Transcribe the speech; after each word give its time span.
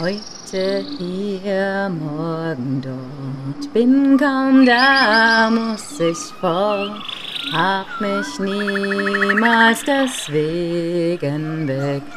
Heute 0.00 0.82
hier, 0.96 1.90
morgen 1.90 2.80
dort, 2.80 3.70
bin 3.74 4.16
kaum 4.16 4.64
da, 4.64 5.50
muss 5.50 6.00
ich 6.00 6.16
fort, 6.40 7.02
hab 7.52 8.00
mich 8.00 8.38
niemals 8.38 9.84
deswegen 9.84 11.66
beklagt, 11.66 12.16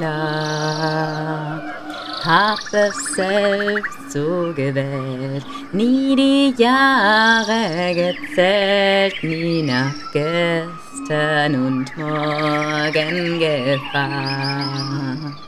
hab 2.24 2.60
es 2.72 2.96
selbst 3.16 4.14
so 4.14 4.54
gewählt, 4.56 5.46
nie 5.74 6.16
die 6.16 6.54
Jahre 6.56 7.94
gezählt, 7.94 9.22
nie 9.24 9.62
nach 9.62 9.94
gestern 10.14 11.56
und 11.56 11.98
morgen 11.98 13.40
gefragt. 13.40 15.43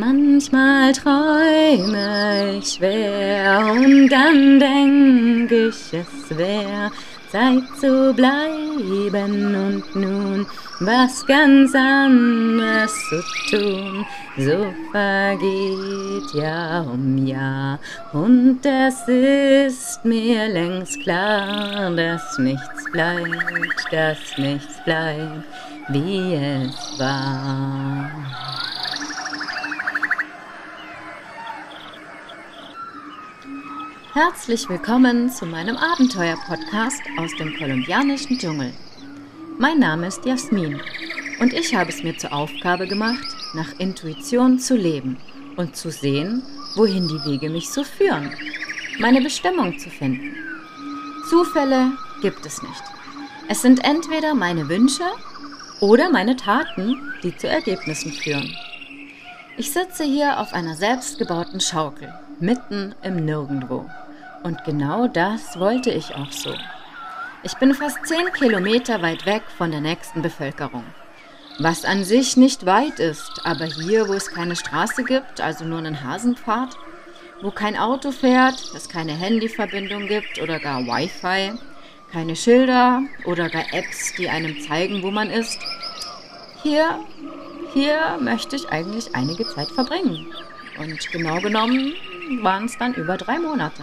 Manchmal 0.00 0.92
träume 0.92 2.56
ich 2.58 2.72
schwer 2.72 3.70
und 3.70 4.08
dann 4.08 4.58
denk 4.58 5.52
ich, 5.52 5.92
es 5.92 6.38
wär 6.38 6.90
Zeit 7.30 7.62
zu 7.78 8.14
bleiben 8.14 9.54
und 9.54 9.94
nun 9.94 10.46
was 10.80 11.26
ganz 11.26 11.74
anderes 11.74 12.90
zu 13.10 13.58
tun. 13.58 14.06
So 14.38 14.72
vergeht 14.90 16.32
Jahr 16.32 16.90
um 16.90 17.26
Jahr 17.26 17.78
und 18.14 18.60
es 18.64 19.06
ist 19.06 20.02
mir 20.02 20.48
längst 20.48 20.98
klar, 21.02 21.90
dass 21.90 22.38
nichts 22.38 22.90
bleibt, 22.90 23.92
dass 23.92 24.38
nichts 24.38 24.82
bleibt, 24.86 25.44
wie 25.90 26.36
es 26.36 26.98
war. 26.98 28.69
Herzlich 34.12 34.68
willkommen 34.68 35.30
zu 35.30 35.46
meinem 35.46 35.76
Abenteuer-Podcast 35.76 37.00
aus 37.16 37.30
dem 37.38 37.56
kolumbianischen 37.56 38.36
Dschungel. 38.36 38.72
Mein 39.56 39.78
Name 39.78 40.08
ist 40.08 40.24
Jasmin 40.24 40.80
und 41.38 41.52
ich 41.52 41.76
habe 41.76 41.90
es 41.90 42.02
mir 42.02 42.18
zur 42.18 42.32
Aufgabe 42.32 42.88
gemacht, 42.88 43.24
nach 43.54 43.78
Intuition 43.78 44.58
zu 44.58 44.74
leben 44.74 45.16
und 45.56 45.76
zu 45.76 45.92
sehen, 45.92 46.42
wohin 46.74 47.06
die 47.06 47.24
Wege 47.24 47.50
mich 47.50 47.70
so 47.70 47.84
führen, 47.84 48.34
meine 48.98 49.20
Bestimmung 49.20 49.78
zu 49.78 49.88
finden. 49.90 50.34
Zufälle 51.28 51.92
gibt 52.20 52.44
es 52.44 52.60
nicht. 52.62 52.82
Es 53.48 53.62
sind 53.62 53.84
entweder 53.84 54.34
meine 54.34 54.68
Wünsche 54.68 55.06
oder 55.80 56.10
meine 56.10 56.34
Taten, 56.34 56.96
die 57.22 57.36
zu 57.36 57.46
Ergebnissen 57.46 58.10
führen. 58.10 58.52
Ich 59.56 59.70
sitze 59.70 60.02
hier 60.02 60.40
auf 60.40 60.52
einer 60.52 60.74
selbstgebauten 60.74 61.60
Schaukel, 61.60 62.12
mitten 62.40 62.94
im 63.02 63.24
Nirgendwo. 63.24 63.88
Und 64.42 64.64
genau 64.64 65.06
das 65.06 65.58
wollte 65.58 65.90
ich 65.90 66.14
auch 66.14 66.32
so. 66.32 66.54
Ich 67.42 67.54
bin 67.54 67.74
fast 67.74 68.06
zehn 68.06 68.32
Kilometer 68.32 69.02
weit 69.02 69.26
weg 69.26 69.42
von 69.56 69.70
der 69.70 69.80
nächsten 69.80 70.22
Bevölkerung. 70.22 70.84
Was 71.58 71.84
an 71.84 72.04
sich 72.04 72.36
nicht 72.36 72.64
weit 72.64 73.00
ist, 73.00 73.42
aber 73.44 73.66
hier, 73.66 74.08
wo 74.08 74.14
es 74.14 74.30
keine 74.30 74.56
Straße 74.56 75.04
gibt, 75.04 75.40
also 75.40 75.64
nur 75.64 75.78
einen 75.78 76.02
Hasenpfad, 76.02 76.76
wo 77.42 77.50
kein 77.50 77.76
Auto 77.76 78.12
fährt, 78.12 78.62
es 78.74 78.88
keine 78.88 79.12
Handyverbindung 79.12 80.06
gibt 80.06 80.40
oder 80.40 80.58
gar 80.58 80.80
Wi-Fi, 80.86 81.58
keine 82.12 82.36
Schilder 82.36 83.02
oder 83.24 83.48
gar 83.48 83.64
Apps, 83.72 84.14
die 84.16 84.28
einem 84.28 84.60
zeigen, 84.60 85.02
wo 85.02 85.10
man 85.10 85.30
ist. 85.30 85.58
Hier, 86.62 86.98
hier 87.72 88.18
möchte 88.20 88.56
ich 88.56 88.68
eigentlich 88.70 89.14
einige 89.14 89.46
Zeit 89.48 89.68
verbringen. 89.68 90.26
Und 90.78 91.10
genau 91.10 91.40
genommen 91.40 91.94
waren 92.42 92.66
es 92.66 92.78
dann 92.78 92.94
über 92.94 93.16
drei 93.16 93.38
Monate. 93.38 93.82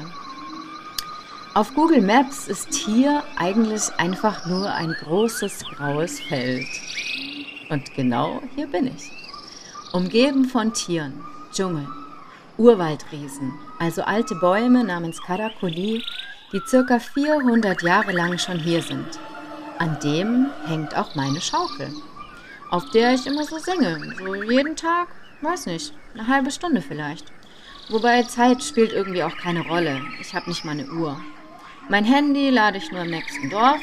Auf 1.54 1.74
Google 1.74 2.02
Maps 2.02 2.48
ist 2.48 2.74
hier 2.74 3.24
eigentlich 3.36 3.82
einfach 3.98 4.46
nur 4.46 4.72
ein 4.72 4.96
großes 5.04 5.66
graues 5.66 6.20
Feld. 6.20 6.68
Und 7.70 7.94
genau 7.96 8.42
hier 8.56 8.68
bin 8.68 8.88
ich. 8.88 9.12
Umgeben 9.92 10.46
von 10.46 10.72
Tieren, 10.74 11.14
Dschungel, 11.52 11.88
Urwaldriesen, 12.58 13.54
also 13.80 14.04
alte 14.04 14.36
Bäume 14.36 14.84
namens 14.84 15.22
Karakuli, 15.22 16.04
die 16.54 16.62
circa 16.68 17.00
400 17.00 17.82
Jahre 17.82 18.12
lang 18.12 18.38
schon 18.38 18.60
hier 18.60 18.82
sind. 18.82 19.20
An 19.80 19.98
dem 20.04 20.48
hängt 20.66 20.96
auch 20.96 21.16
meine 21.16 21.42
Schaukel, 21.42 21.92
auf 22.70 22.90
der 22.92 23.14
ich 23.14 23.28
immer 23.28 23.44
so 23.44 23.58
singe, 23.58 24.14
so 24.18 24.36
jeden 24.36 24.76
Tag, 24.76 25.08
weiß 25.42 25.66
nicht, 25.68 25.94
eine 26.14 26.28
halbe 26.28 26.52
Stunde 26.52 26.82
vielleicht. 26.82 27.32
Wobei 27.90 28.24
Zeit 28.24 28.64
spielt 28.64 28.92
irgendwie 28.92 29.24
auch 29.24 29.38
keine 29.38 29.66
Rolle. 29.66 30.02
Ich 30.20 30.36
habe 30.36 30.50
nicht 30.50 30.66
mal 30.66 30.72
eine 30.72 30.90
Uhr. 30.90 31.20
Mein 31.90 32.04
Handy 32.04 32.50
lade 32.50 32.78
ich 32.78 32.92
nur 32.92 33.02
im 33.02 33.12
nächsten 33.12 33.50
Dorf. 33.50 33.80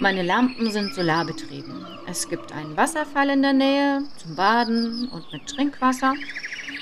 Meine 0.00 0.22
Lampen 0.22 0.70
sind 0.70 0.94
solarbetrieben. 0.94 1.86
Es 2.06 2.28
gibt 2.28 2.52
einen 2.52 2.76
Wasserfall 2.76 3.28
in 3.28 3.42
der 3.42 3.52
Nähe 3.52 4.02
zum 4.16 4.34
Baden 4.34 5.08
und 5.08 5.30
mit 5.30 5.46
Trinkwasser. 5.46 6.14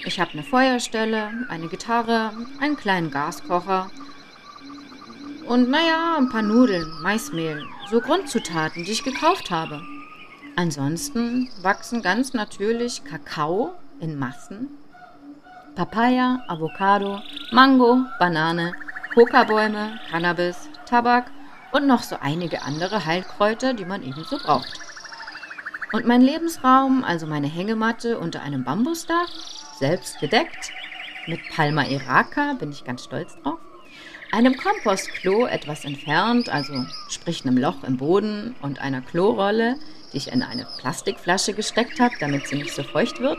Ich 0.05 0.21
habe 0.21 0.33
eine 0.33 0.45
Feuerstelle, 0.45 1.31
eine 1.49 1.67
Gitarre, 1.69 2.33
einen 2.61 2.77
kleinen 2.77 3.11
Gaskocher 3.11 3.91
und 5.47 5.69
naja, 5.69 6.17
ein 6.17 6.28
paar 6.28 6.43
Nudeln, 6.43 6.89
Maismehl, 7.03 7.67
so 7.91 8.01
Grundzutaten, 8.01 8.84
die 8.84 8.93
ich 8.93 9.05
gekauft 9.05 9.51
habe. 9.51 9.83
Ansonsten 10.55 11.51
wachsen 11.62 12.03
ganz 12.03 12.33
natürlich 12.33 13.05
Kakao 13.05 13.75
in 14.01 14.19
Massen, 14.19 14.69
Papaya, 15.75 16.44
Avocado, 16.49 17.21
Mango, 17.50 18.05
Banane, 18.19 18.75
Kokabäume, 19.15 19.99
Cannabis, 20.10 20.69
Tabak 20.87 21.31
und 21.72 21.87
noch 21.87 22.03
so 22.03 22.16
einige 22.21 22.62
andere 22.62 23.06
Heilkräuter, 23.06 23.72
die 23.72 23.87
man 23.87 24.03
ebenso 24.03 24.37
braucht. 24.38 24.72
Und 25.93 26.06
mein 26.06 26.21
Lebensraum, 26.21 27.05
also 27.05 27.27
meine 27.27 27.47
Hängematte 27.47 28.19
unter 28.19 28.43
einem 28.43 28.65
Bambusdach, 28.65 29.28
selbst 29.78 30.21
gedeckt, 30.21 30.72
mit 31.27 31.41
Palma 31.55 31.84
Iraca, 31.84 32.54
bin 32.54 32.71
ich 32.71 32.84
ganz 32.84 33.04
stolz 33.04 33.37
drauf, 33.43 33.59
einem 34.33 34.56
Kompostklo 34.56 35.47
etwas 35.47 35.84
entfernt, 35.84 36.49
also 36.49 36.84
sprich 37.09 37.44
einem 37.44 37.59
Loch 37.59 37.84
im 37.84 37.99
Boden 37.99 38.54
und 38.62 38.81
einer 38.81 39.03
Klorolle, 39.03 39.77
die 40.12 40.19
ich 40.19 40.33
in 40.33 40.43
eine 40.43 40.66
Plastikflasche 40.81 41.53
gesteckt 41.53 42.00
habe, 42.00 42.15
damit 42.21 42.49
sie 42.49 42.56
nicht 42.56 42.75
so 42.75 42.83
feucht 42.83 43.21
wird. 43.21 43.39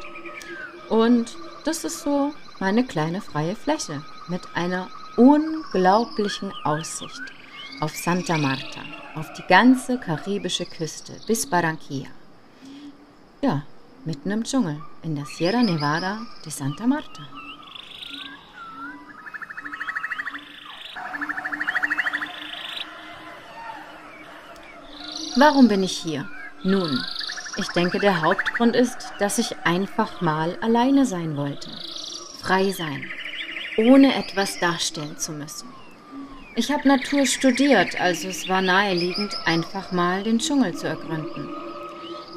Und 0.90 1.36
das 1.64 1.84
ist 1.84 2.02
so 2.02 2.34
meine 2.60 2.86
kleine 2.86 3.22
freie 3.22 3.56
Fläche 3.56 4.02
mit 4.28 4.42
einer 4.54 4.90
unglaublichen 5.18 6.52
Aussicht 6.64 7.22
auf 7.80 7.96
Santa 7.96 8.38
Marta, 8.38 8.82
auf 9.16 9.32
die 9.34 9.44
ganze 9.48 9.98
karibische 9.98 10.66
Küste 10.66 11.14
bis 11.28 11.46
Barranquilla. 11.50 12.10
Ja, 13.42 13.64
mitten 14.06 14.32
im 14.32 14.44
Dschungel, 14.44 14.82
in 15.04 15.16
der 15.16 15.26
Sierra 15.26 15.62
Nevada 15.62 16.20
de 16.46 16.52
Santa 16.52 16.88
Marta. 16.88 17.24
Warum 25.36 25.68
bin 25.68 25.84
ich 25.84 25.98
hier? 25.98 26.30
Nun, 26.64 27.04
ich 27.58 27.68
denke, 27.70 28.00
der 28.00 28.22
Hauptgrund 28.22 28.76
ist, 28.76 28.98
dass 29.20 29.38
ich 29.38 29.56
einfach 29.64 30.22
mal 30.22 30.58
alleine 30.62 31.06
sein 31.06 31.38
wollte. 31.38 31.70
Frei 32.42 32.72
sein, 32.72 33.06
ohne 33.78 34.16
etwas 34.16 34.60
darstellen 34.60 35.18
zu 35.18 35.32
müssen. 35.32 35.70
Ich 36.56 36.72
habe 36.72 36.88
Natur 36.88 37.26
studiert, 37.26 38.00
also 38.00 38.28
es 38.28 38.48
war 38.48 38.62
naheliegend, 38.62 39.36
einfach 39.46 39.92
mal 39.92 40.24
den 40.24 40.40
Dschungel 40.40 40.76
zu 40.76 40.88
ergründen. 40.88 41.50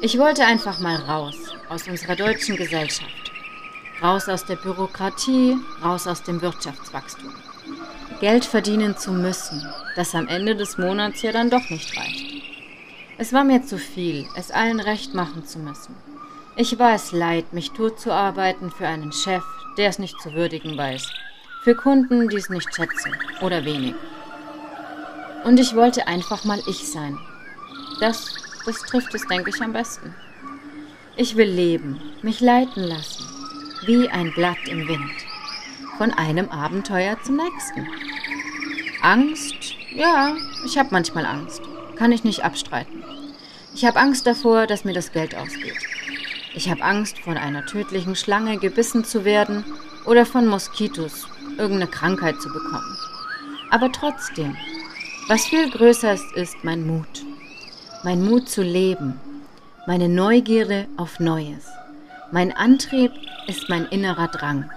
Ich 0.01 0.17
wollte 0.17 0.45
einfach 0.45 0.79
mal 0.79 0.95
raus 0.95 1.35
aus 1.69 1.87
unserer 1.87 2.15
deutschen 2.15 2.55
Gesellschaft. 2.55 3.31
Raus 4.01 4.29
aus 4.29 4.45
der 4.45 4.55
Bürokratie, 4.55 5.57
raus 5.83 6.07
aus 6.07 6.23
dem 6.23 6.41
Wirtschaftswachstum. 6.41 7.33
Geld 8.19 8.45
verdienen 8.45 8.97
zu 8.97 9.11
müssen, 9.11 9.63
das 9.95 10.15
am 10.15 10.27
Ende 10.27 10.55
des 10.55 10.77
Monats 10.77 11.21
ja 11.21 11.31
dann 11.31 11.49
doch 11.49 11.69
nicht 11.69 11.95
reicht. 11.97 12.26
Es 13.17 13.33
war 13.33 13.43
mir 13.43 13.63
zu 13.63 13.77
viel, 13.77 14.27
es 14.35 14.51
allen 14.51 14.79
recht 14.79 15.13
machen 15.13 15.45
zu 15.45 15.59
müssen. 15.59 15.95
Ich 16.55 16.77
war 16.79 16.93
es 16.93 17.11
leid, 17.11 17.53
mich 17.53 17.71
totzuarbeiten 17.71 18.71
für 18.71 18.87
einen 18.87 19.11
Chef, 19.11 19.43
der 19.77 19.89
es 19.89 19.99
nicht 19.99 20.19
zu 20.21 20.33
würdigen 20.33 20.77
weiß 20.77 21.07
für 21.67 21.75
Kunden, 21.75 22.29
die 22.29 22.37
es 22.37 22.49
nicht 22.49 22.73
schätzen 22.73 23.13
oder 23.41 23.65
wenig. 23.65 23.93
Und 25.43 25.59
ich 25.59 25.75
wollte 25.75 26.07
einfach 26.07 26.45
mal 26.45 26.61
ich 26.65 26.87
sein. 26.89 27.17
Das, 27.99 28.35
das 28.65 28.83
trifft 28.83 29.13
es, 29.13 29.27
denke 29.27 29.49
ich, 29.49 29.61
am 29.61 29.73
besten. 29.73 30.15
Ich 31.17 31.35
will 31.35 31.49
leben, 31.49 31.99
mich 32.21 32.39
leiten 32.39 32.83
lassen, 32.83 33.25
wie 33.85 34.07
ein 34.07 34.31
Blatt 34.31 34.65
im 34.69 34.87
Wind, 34.87 35.11
von 35.97 36.13
einem 36.13 36.47
Abenteuer 36.47 37.17
zum 37.21 37.35
nächsten. 37.35 37.85
Angst? 39.01 39.75
Ja, 39.93 40.37
ich 40.65 40.77
habe 40.77 40.87
manchmal 40.91 41.25
Angst. 41.25 41.61
Kann 41.97 42.11
ich 42.11 42.23
nicht 42.23 42.43
abstreiten. 42.43 43.03
Ich 43.73 43.85
habe 43.85 43.99
Angst 43.99 44.25
davor, 44.27 44.67
dass 44.67 44.85
mir 44.85 44.93
das 44.93 45.11
Geld 45.11 45.35
ausgeht. 45.35 45.77
Ich 46.53 46.69
habe 46.69 46.83
Angst, 46.83 47.19
von 47.19 47.37
einer 47.37 47.65
tödlichen 47.65 48.15
Schlange 48.15 48.57
gebissen 48.57 49.03
zu 49.05 49.25
werden 49.25 49.63
oder 50.05 50.25
von 50.25 50.47
Moskitos 50.47 51.27
irgendeine 51.57 51.87
Krankheit 51.91 52.41
zu 52.41 52.49
bekommen. 52.49 52.97
Aber 53.69 53.91
trotzdem, 53.91 54.55
was 55.27 55.45
viel 55.45 55.69
größer 55.69 56.13
ist, 56.13 56.35
ist 56.35 56.63
mein 56.63 56.87
Mut. 56.87 57.25
Mein 58.03 58.23
Mut 58.23 58.49
zu 58.49 58.63
leben, 58.63 59.19
meine 59.85 60.09
Neugierde 60.09 60.87
auf 60.97 61.19
Neues. 61.19 61.65
Mein 62.31 62.55
Antrieb 62.55 63.11
ist 63.47 63.69
mein 63.69 63.85
innerer 63.85 64.27
Drang. 64.27 64.69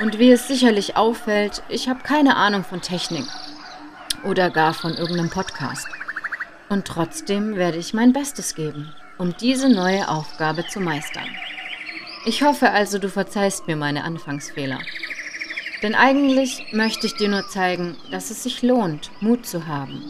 Und 0.00 0.18
wie 0.18 0.30
es 0.30 0.46
sicherlich 0.46 0.96
auffällt, 0.96 1.62
ich 1.68 1.88
habe 1.88 2.02
keine 2.02 2.36
Ahnung 2.36 2.64
von 2.64 2.80
Technik 2.80 3.26
oder 4.24 4.50
gar 4.50 4.74
von 4.74 4.94
irgendeinem 4.94 5.30
Podcast. 5.30 5.88
Und 6.68 6.86
trotzdem 6.86 7.56
werde 7.56 7.78
ich 7.78 7.94
mein 7.94 8.12
Bestes 8.12 8.54
geben, 8.54 8.92
um 9.16 9.34
diese 9.38 9.68
neue 9.68 10.08
Aufgabe 10.08 10.66
zu 10.66 10.80
meistern. 10.80 11.28
Ich 12.26 12.42
hoffe 12.42 12.70
also, 12.70 12.98
du 12.98 13.08
verzeihst 13.08 13.66
mir 13.68 13.76
meine 13.76 14.04
Anfangsfehler. 14.04 14.78
Denn 15.82 15.94
eigentlich 15.94 16.66
möchte 16.72 17.06
ich 17.06 17.14
dir 17.14 17.28
nur 17.28 17.48
zeigen, 17.48 17.96
dass 18.10 18.30
es 18.30 18.42
sich 18.42 18.62
lohnt, 18.62 19.10
Mut 19.20 19.46
zu 19.46 19.66
haben. 19.66 20.02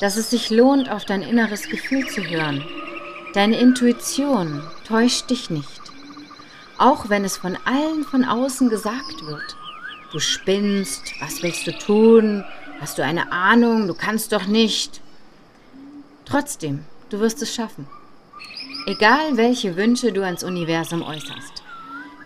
Dass 0.00 0.16
es 0.16 0.30
sich 0.30 0.50
lohnt, 0.50 0.90
auf 0.90 1.04
dein 1.04 1.22
inneres 1.22 1.68
Gefühl 1.68 2.06
zu 2.06 2.22
hören. 2.22 2.64
Deine 3.34 3.58
Intuition 3.58 4.62
täuscht 4.86 5.30
dich 5.30 5.50
nicht. 5.50 5.80
Auch 6.78 7.08
wenn 7.08 7.24
es 7.24 7.36
von 7.36 7.58
allen 7.64 8.04
von 8.04 8.24
außen 8.24 8.68
gesagt 8.68 9.26
wird. 9.26 9.56
Du 10.12 10.20
spinnst, 10.20 11.12
was 11.20 11.42
willst 11.42 11.66
du 11.66 11.76
tun? 11.76 12.44
Hast 12.80 12.98
du 12.98 13.02
eine 13.02 13.32
Ahnung? 13.32 13.88
Du 13.88 13.94
kannst 13.94 14.32
doch 14.32 14.46
nicht. 14.46 15.00
Trotzdem, 16.28 16.84
du 17.08 17.20
wirst 17.20 17.40
es 17.40 17.54
schaffen. 17.54 17.86
Egal 18.86 19.36
welche 19.36 19.76
Wünsche 19.76 20.12
du 20.12 20.22
ans 20.22 20.42
Universum 20.44 21.02
äußerst. 21.02 21.62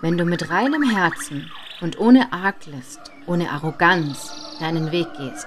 Wenn 0.00 0.18
du 0.18 0.24
mit 0.24 0.50
reinem 0.50 0.82
Herzen 0.82 1.50
und 1.80 1.98
ohne 2.00 2.32
Arglist, 2.32 3.00
ohne 3.26 3.50
Arroganz 3.50 4.32
deinen 4.58 4.90
Weg 4.90 5.06
gehst, 5.16 5.46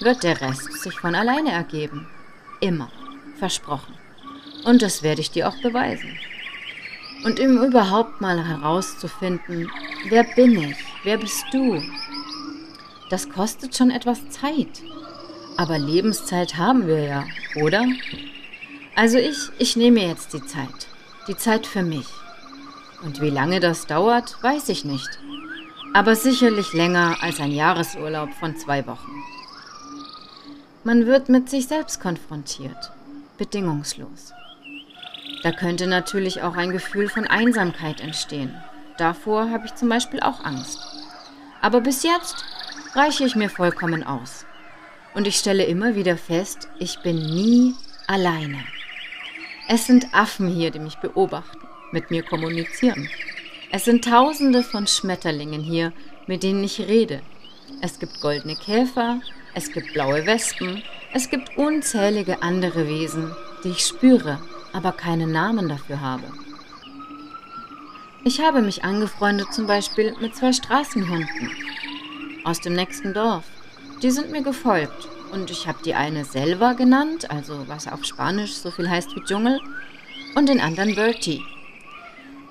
wird 0.00 0.24
der 0.24 0.40
Rest 0.40 0.82
sich 0.82 0.98
von 0.98 1.14
alleine 1.14 1.52
ergeben. 1.52 2.08
Immer. 2.60 2.90
Versprochen. 3.38 3.94
Und 4.64 4.82
das 4.82 5.02
werde 5.02 5.20
ich 5.20 5.30
dir 5.30 5.48
auch 5.48 5.60
beweisen. 5.62 6.18
Und 7.24 7.38
um 7.38 7.62
überhaupt 7.62 8.20
mal 8.20 8.44
herauszufinden, 8.44 9.70
wer 10.08 10.24
bin 10.34 10.58
ich, 10.58 10.76
wer 11.04 11.18
bist 11.18 11.44
du, 11.52 11.80
das 13.10 13.28
kostet 13.28 13.76
schon 13.76 13.90
etwas 13.90 14.28
Zeit. 14.30 14.82
Aber 15.56 15.78
Lebenszeit 15.78 16.56
haben 16.56 16.86
wir 16.86 17.02
ja, 17.02 17.24
oder? 17.62 17.86
Also 18.94 19.18
ich, 19.18 19.50
ich 19.58 19.76
nehme 19.76 20.06
jetzt 20.06 20.32
die 20.32 20.44
Zeit. 20.44 20.88
Die 21.28 21.36
Zeit 21.36 21.66
für 21.66 21.82
mich. 21.82 22.06
Und 23.02 23.20
wie 23.20 23.30
lange 23.30 23.60
das 23.60 23.86
dauert, 23.86 24.42
weiß 24.42 24.68
ich 24.68 24.84
nicht 24.84 25.18
aber 25.96 26.14
sicherlich 26.14 26.74
länger 26.74 27.16
als 27.22 27.40
ein 27.40 27.52
Jahresurlaub 27.52 28.30
von 28.34 28.54
zwei 28.54 28.86
Wochen. 28.86 29.10
Man 30.84 31.06
wird 31.06 31.30
mit 31.30 31.48
sich 31.48 31.68
selbst 31.68 32.02
konfrontiert, 32.02 32.92
bedingungslos. 33.38 34.34
Da 35.42 35.52
könnte 35.52 35.86
natürlich 35.86 36.42
auch 36.42 36.54
ein 36.54 36.70
Gefühl 36.70 37.08
von 37.08 37.26
Einsamkeit 37.26 38.02
entstehen. 38.02 38.54
Davor 38.98 39.50
habe 39.50 39.64
ich 39.64 39.74
zum 39.74 39.88
Beispiel 39.88 40.20
auch 40.20 40.44
Angst. 40.44 40.78
Aber 41.62 41.80
bis 41.80 42.02
jetzt 42.02 42.44
reiche 42.94 43.24
ich 43.24 43.34
mir 43.34 43.48
vollkommen 43.48 44.04
aus. 44.04 44.44
Und 45.16 45.26
ich 45.26 45.36
stelle 45.36 45.64
immer 45.64 45.94
wieder 45.94 46.18
fest, 46.18 46.68
ich 46.78 47.00
bin 47.00 47.16
nie 47.16 47.74
alleine. 48.06 48.62
Es 49.66 49.86
sind 49.86 50.14
Affen 50.14 50.46
hier, 50.46 50.70
die 50.70 50.78
mich 50.78 50.96
beobachten, 50.96 51.66
mit 51.90 52.10
mir 52.10 52.22
kommunizieren. 52.22 53.08
Es 53.72 53.86
sind 53.86 54.04
tausende 54.04 54.62
von 54.62 54.86
Schmetterlingen 54.86 55.62
hier, 55.62 55.94
mit 56.26 56.42
denen 56.42 56.62
ich 56.62 56.80
rede. 56.80 57.22
Es 57.80 57.98
gibt 57.98 58.20
goldene 58.20 58.56
Käfer, 58.56 59.22
es 59.54 59.72
gibt 59.72 59.94
blaue 59.94 60.26
Wespen, 60.26 60.82
es 61.14 61.30
gibt 61.30 61.56
unzählige 61.56 62.42
andere 62.42 62.86
Wesen, 62.86 63.34
die 63.64 63.70
ich 63.70 63.86
spüre, 63.86 64.38
aber 64.74 64.92
keinen 64.92 65.32
Namen 65.32 65.70
dafür 65.70 66.02
habe. 66.02 66.30
Ich 68.22 68.40
habe 68.40 68.60
mich 68.60 68.84
angefreundet 68.84 69.50
zum 69.54 69.66
Beispiel 69.66 70.14
mit 70.20 70.36
zwei 70.36 70.52
Straßenhunden 70.52 71.50
aus 72.44 72.60
dem 72.60 72.74
nächsten 72.74 73.14
Dorf. 73.14 73.44
Die 74.02 74.10
sind 74.10 74.30
mir 74.30 74.42
gefolgt 74.42 75.08
und 75.32 75.50
ich 75.50 75.66
habe 75.66 75.78
die 75.84 75.94
eine 75.94 76.24
Selva 76.24 76.74
genannt, 76.74 77.30
also 77.30 77.66
was 77.66 77.88
auf 77.88 78.04
Spanisch 78.04 78.54
so 78.54 78.70
viel 78.70 78.90
heißt 78.90 79.16
wie 79.16 79.22
Dschungel, 79.22 79.60
und 80.34 80.48
den 80.48 80.60
anderen 80.60 80.94
Bertie. 80.94 81.42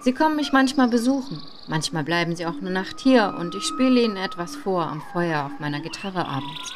Sie 0.01 0.13
kommen 0.13 0.35
mich 0.35 0.51
manchmal 0.51 0.87
besuchen. 0.87 1.41
Manchmal 1.67 2.03
bleiben 2.03 2.35
sie 2.35 2.45
auch 2.45 2.57
eine 2.59 2.71
Nacht 2.71 2.99
hier 2.99 3.35
und 3.39 3.53
ich 3.55 3.63
spiele 3.63 4.01
ihnen 4.01 4.17
etwas 4.17 4.55
vor 4.55 4.87
am 4.87 5.01
Feuer 5.13 5.45
auf 5.45 5.59
meiner 5.59 5.81
Gitarre 5.81 6.27
abends. 6.27 6.73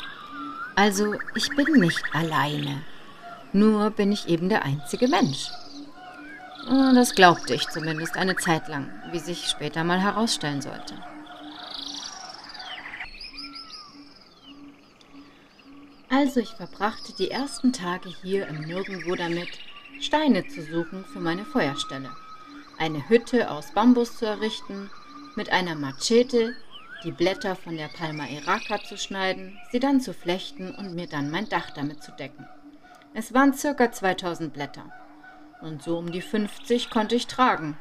Also, 0.75 1.15
ich 1.35 1.49
bin 1.55 1.79
nicht 1.79 2.03
alleine. 2.13 2.81
Nur 3.51 3.89
bin 3.89 4.11
ich 4.11 4.27
eben 4.29 4.49
der 4.49 4.63
einzige 4.63 5.07
Mensch. 5.07 5.49
Oh, 6.69 6.93
das 6.93 7.15
glaubte 7.15 7.55
ich 7.55 7.67
zumindest 7.69 8.15
eine 8.17 8.35
Zeit 8.35 8.67
lang, 8.67 8.89
wie 9.11 9.19
sich 9.19 9.47
später 9.47 9.83
mal 9.83 9.99
herausstellen 9.99 10.61
sollte. 10.61 10.93
Also 16.19 16.41
ich 16.41 16.49
verbrachte 16.49 17.13
die 17.13 17.31
ersten 17.31 17.71
Tage 17.71 18.09
hier 18.21 18.45
im 18.47 18.65
Nirgendwo 18.65 19.15
damit, 19.15 19.47
Steine 20.01 20.45
zu 20.45 20.61
suchen 20.61 21.05
für 21.05 21.21
meine 21.21 21.45
Feuerstelle 21.45 22.09
eine 22.77 23.07
Hütte 23.07 23.49
aus 23.49 23.71
Bambus 23.71 24.17
zu 24.17 24.25
errichten, 24.25 24.89
mit 25.37 25.49
einer 25.49 25.75
Machete 25.75 26.57
die 27.05 27.13
Blätter 27.13 27.55
von 27.55 27.77
der 27.77 27.87
Palma 27.87 28.25
Iraca 28.27 28.83
zu 28.83 28.97
schneiden, 28.97 29.57
sie 29.71 29.79
dann 29.79 30.01
zu 30.01 30.13
flechten 30.13 30.75
und 30.75 30.93
mir 30.93 31.07
dann 31.07 31.31
mein 31.31 31.47
Dach 31.47 31.69
damit 31.71 32.03
zu 32.03 32.11
decken. 32.11 32.45
Es 33.13 33.33
waren 33.33 33.53
circa 33.53 33.89
2000 33.89 34.51
Blätter. 34.51 34.91
Und 35.61 35.81
so 35.83 35.97
um 35.97 36.11
die 36.11 36.21
50 36.21 36.89
konnte 36.89 37.15
ich 37.15 37.27
tragen. 37.27 37.77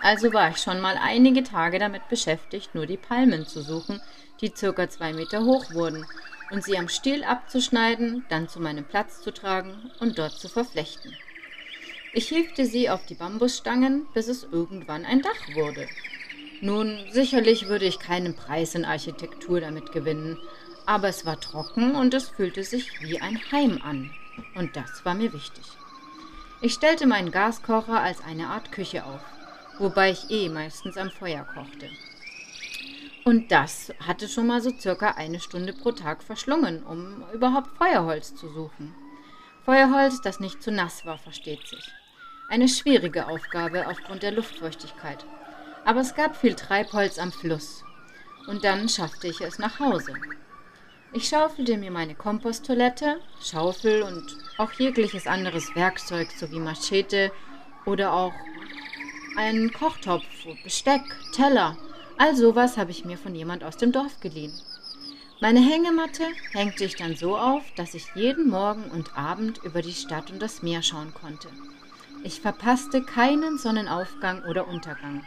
Also 0.00 0.32
war 0.32 0.50
ich 0.50 0.58
schon 0.58 0.80
mal 0.80 0.96
einige 1.02 1.42
Tage 1.42 1.80
damit 1.80 2.08
beschäftigt, 2.08 2.76
nur 2.76 2.86
die 2.86 2.96
Palmen 2.96 3.44
zu 3.44 3.60
suchen, 3.60 4.00
die 4.40 4.52
circa 4.54 4.88
zwei 4.88 5.12
Meter 5.12 5.44
hoch 5.44 5.72
wurden, 5.72 6.06
und 6.50 6.64
sie 6.64 6.78
am 6.78 6.88
Stiel 6.88 7.24
abzuschneiden, 7.24 8.24
dann 8.28 8.48
zu 8.48 8.60
meinem 8.60 8.84
Platz 8.84 9.22
zu 9.22 9.32
tragen 9.32 9.90
und 10.00 10.18
dort 10.18 10.32
zu 10.32 10.48
verflechten. 10.48 11.16
Ich 12.12 12.28
hiefte 12.28 12.64
sie 12.64 12.88
auf 12.88 13.04
die 13.06 13.14
Bambusstangen, 13.14 14.06
bis 14.14 14.28
es 14.28 14.44
irgendwann 14.50 15.04
ein 15.04 15.22
Dach 15.22 15.54
wurde. 15.54 15.86
Nun, 16.62 16.98
sicherlich 17.10 17.68
würde 17.68 17.84
ich 17.84 17.98
keinen 17.98 18.34
Preis 18.34 18.74
in 18.74 18.86
Architektur 18.86 19.60
damit 19.60 19.92
gewinnen, 19.92 20.38
aber 20.86 21.08
es 21.08 21.26
war 21.26 21.38
trocken 21.40 21.94
und 21.94 22.14
es 22.14 22.28
fühlte 22.28 22.64
sich 22.64 23.00
wie 23.02 23.20
ein 23.20 23.38
Heim 23.52 23.80
an. 23.82 24.10
Und 24.54 24.76
das 24.76 25.04
war 25.04 25.14
mir 25.14 25.32
wichtig. 25.32 25.64
Ich 26.62 26.72
stellte 26.72 27.06
meinen 27.06 27.30
Gaskocher 27.30 28.00
als 28.00 28.22
eine 28.24 28.48
Art 28.48 28.72
Küche 28.72 29.04
auf, 29.04 29.20
wobei 29.78 30.10
ich 30.12 30.30
eh 30.30 30.48
meistens 30.48 30.96
am 30.96 31.10
Feuer 31.10 31.44
kochte. 31.54 31.90
Und 33.26 33.50
das 33.50 33.92
hatte 34.06 34.28
schon 34.28 34.46
mal 34.46 34.60
so 34.60 34.70
circa 34.70 35.10
eine 35.16 35.40
Stunde 35.40 35.72
pro 35.72 35.90
Tag 35.90 36.22
verschlungen, 36.22 36.84
um 36.84 37.24
überhaupt 37.34 37.76
Feuerholz 37.76 38.36
zu 38.36 38.48
suchen. 38.48 38.94
Feuerholz, 39.64 40.20
das 40.20 40.38
nicht 40.38 40.62
zu 40.62 40.70
nass 40.70 41.04
war, 41.04 41.18
versteht 41.18 41.66
sich. 41.66 41.90
Eine 42.48 42.68
schwierige 42.68 43.26
Aufgabe 43.26 43.88
aufgrund 43.88 44.22
der 44.22 44.30
Luftfeuchtigkeit. 44.30 45.26
Aber 45.84 46.02
es 46.02 46.14
gab 46.14 46.36
viel 46.36 46.54
Treibholz 46.54 47.18
am 47.18 47.32
Fluss. 47.32 47.82
Und 48.46 48.62
dann 48.62 48.88
schaffte 48.88 49.26
ich 49.26 49.40
es 49.40 49.58
nach 49.58 49.80
Hause. 49.80 50.14
Ich 51.12 51.26
schaufelte 51.26 51.78
mir 51.78 51.90
meine 51.90 52.14
Komposttoilette, 52.14 53.18
Schaufel 53.42 54.02
und 54.02 54.36
auch 54.56 54.70
jegliches 54.74 55.26
anderes 55.26 55.74
Werkzeug 55.74 56.30
sowie 56.30 56.60
Machete 56.60 57.32
oder 57.86 58.12
auch 58.12 58.34
einen 59.36 59.72
Kochtopf, 59.72 60.22
Besteck, 60.62 61.02
Teller. 61.32 61.76
All 62.18 62.34
sowas 62.34 62.78
habe 62.78 62.90
ich 62.90 63.04
mir 63.04 63.18
von 63.18 63.34
jemand 63.34 63.62
aus 63.62 63.76
dem 63.76 63.92
Dorf 63.92 64.20
geliehen. 64.20 64.52
Meine 65.40 65.60
Hängematte 65.60 66.24
hängte 66.52 66.84
ich 66.84 66.96
dann 66.96 67.14
so 67.14 67.36
auf, 67.36 67.62
dass 67.76 67.92
ich 67.92 68.06
jeden 68.14 68.48
Morgen 68.48 68.84
und 68.84 69.18
Abend 69.18 69.58
über 69.64 69.82
die 69.82 69.92
Stadt 69.92 70.30
und 70.30 70.40
das 70.40 70.62
Meer 70.62 70.82
schauen 70.82 71.12
konnte. 71.12 71.48
Ich 72.24 72.40
verpasste 72.40 73.02
keinen 73.02 73.58
Sonnenaufgang 73.58 74.44
oder 74.44 74.66
Untergang. 74.66 75.24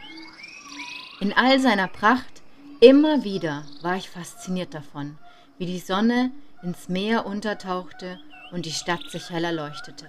In 1.20 1.32
all 1.32 1.60
seiner 1.60 1.86
Pracht, 1.86 2.42
immer 2.80 3.22
wieder 3.22 3.64
war 3.82 3.96
ich 3.96 4.10
fasziniert 4.10 4.74
davon, 4.74 5.16
wie 5.58 5.66
die 5.66 5.78
Sonne 5.78 6.32
ins 6.62 6.88
Meer 6.88 7.24
untertauchte 7.24 8.18
und 8.50 8.66
die 8.66 8.72
Stadt 8.72 9.08
sich 9.10 9.30
heller 9.30 9.52
leuchtete. 9.52 10.06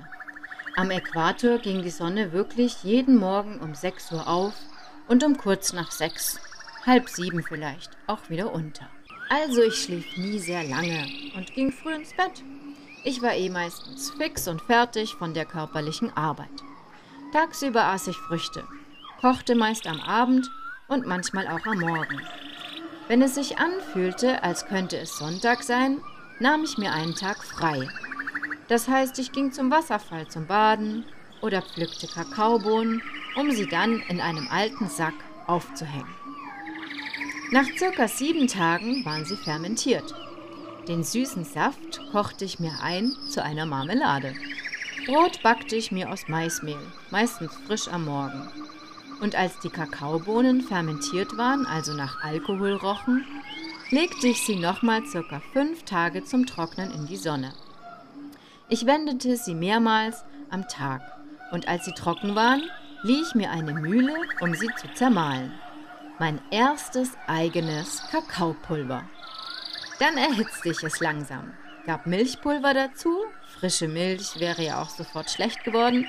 Am 0.75 0.89
Äquator 0.89 1.59
ging 1.59 1.83
die 1.83 1.91
Sonne 1.91 2.31
wirklich 2.31 2.83
jeden 2.83 3.17
Morgen 3.17 3.59
um 3.59 3.75
6 3.75 4.13
Uhr 4.13 4.27
auf 4.27 4.53
und 5.07 5.23
um 5.23 5.37
kurz 5.37 5.73
nach 5.73 5.91
sechs, 5.91 6.39
halb 6.85 7.09
sieben 7.09 7.43
vielleicht, 7.43 7.91
auch 8.07 8.29
wieder 8.29 8.53
unter. 8.53 8.87
Also 9.29 9.61
ich 9.61 9.83
schlief 9.83 10.17
nie 10.17 10.39
sehr 10.39 10.63
lange 10.63 11.07
und 11.35 11.53
ging 11.53 11.71
früh 11.71 11.93
ins 11.93 12.13
Bett. 12.13 12.43
Ich 13.03 13.21
war 13.21 13.33
eh 13.33 13.49
meistens 13.49 14.11
fix 14.11 14.47
und 14.47 14.61
fertig 14.61 15.15
von 15.15 15.33
der 15.33 15.45
körperlichen 15.45 16.15
Arbeit. 16.15 16.49
Tagsüber 17.31 17.85
aß 17.85 18.07
ich 18.07 18.17
Früchte, 18.17 18.63
kochte 19.21 19.55
meist 19.55 19.87
am 19.87 20.01
Abend 20.01 20.49
und 20.87 21.07
manchmal 21.07 21.47
auch 21.47 21.65
am 21.65 21.79
Morgen. 21.79 22.21
Wenn 23.07 23.21
es 23.21 23.35
sich 23.35 23.57
anfühlte, 23.57 24.43
als 24.43 24.67
könnte 24.67 24.97
es 24.97 25.17
Sonntag 25.17 25.63
sein, 25.63 26.01
nahm 26.39 26.63
ich 26.63 26.77
mir 26.77 26.91
einen 26.91 27.15
Tag 27.15 27.43
frei. 27.43 27.87
Das 28.67 28.87
heißt, 28.87 29.17
ich 29.19 29.31
ging 29.31 29.51
zum 29.51 29.71
Wasserfall 29.71 30.27
zum 30.27 30.47
Baden 30.47 31.05
oder 31.41 31.61
pflückte 31.61 32.07
Kakaobohnen, 32.07 33.01
um 33.35 33.51
sie 33.51 33.67
dann 33.67 33.99
in 34.09 34.21
einem 34.21 34.47
alten 34.49 34.87
Sack 34.87 35.15
aufzuhängen. 35.47 36.20
Nach 37.53 37.65
circa 37.77 38.07
sieben 38.07 38.47
Tagen 38.47 39.03
waren 39.03 39.25
sie 39.25 39.35
fermentiert. 39.35 40.15
Den 40.87 41.03
süßen 41.03 41.43
Saft 41.43 41.99
kochte 42.13 42.45
ich 42.45 42.61
mir 42.61 42.71
ein 42.81 43.11
zu 43.29 43.43
einer 43.43 43.65
Marmelade. 43.65 44.33
Brot 45.05 45.43
backte 45.43 45.75
ich 45.75 45.91
mir 45.91 46.09
aus 46.09 46.29
Maismehl, 46.29 46.79
meistens 47.09 47.51
frisch 47.67 47.89
am 47.89 48.05
Morgen. 48.05 48.47
Und 49.19 49.35
als 49.35 49.59
die 49.59 49.69
Kakaobohnen 49.69 50.61
fermentiert 50.61 51.37
waren, 51.37 51.65
also 51.65 51.93
nach 51.93 52.23
Alkohol 52.23 52.75
rochen, 52.75 53.25
legte 53.89 54.27
ich 54.29 54.45
sie 54.45 54.55
nochmal 54.55 55.05
circa 55.05 55.41
fünf 55.51 55.83
Tage 55.83 56.23
zum 56.23 56.45
Trocknen 56.45 56.89
in 56.91 57.05
die 57.05 57.17
Sonne. 57.17 57.53
Ich 58.69 58.85
wendete 58.85 59.35
sie 59.35 59.55
mehrmals 59.55 60.23
am 60.49 60.69
Tag 60.69 61.01
und 61.51 61.67
als 61.67 61.83
sie 61.83 61.93
trocken 61.93 62.33
waren, 62.33 62.63
lieh 63.03 63.21
ich 63.21 63.35
mir 63.35 63.51
eine 63.51 63.73
Mühle, 63.73 64.15
um 64.39 64.55
sie 64.55 64.69
zu 64.79 64.87
zermahlen. 64.93 65.51
Mein 66.21 66.39
erstes 66.51 67.09
eigenes 67.25 68.03
Kakaopulver. 68.11 69.09
Dann 69.97 70.17
erhitzte 70.17 70.69
ich 70.69 70.83
es 70.83 70.99
langsam, 70.99 71.51
gab 71.87 72.05
Milchpulver 72.05 72.75
dazu 72.75 73.17
Frische 73.57 73.87
Milch 73.87 74.39
wäre 74.39 74.61
ja 74.61 74.83
auch 74.83 74.91
sofort 74.91 75.31
schlecht 75.31 75.63
geworden 75.63 76.07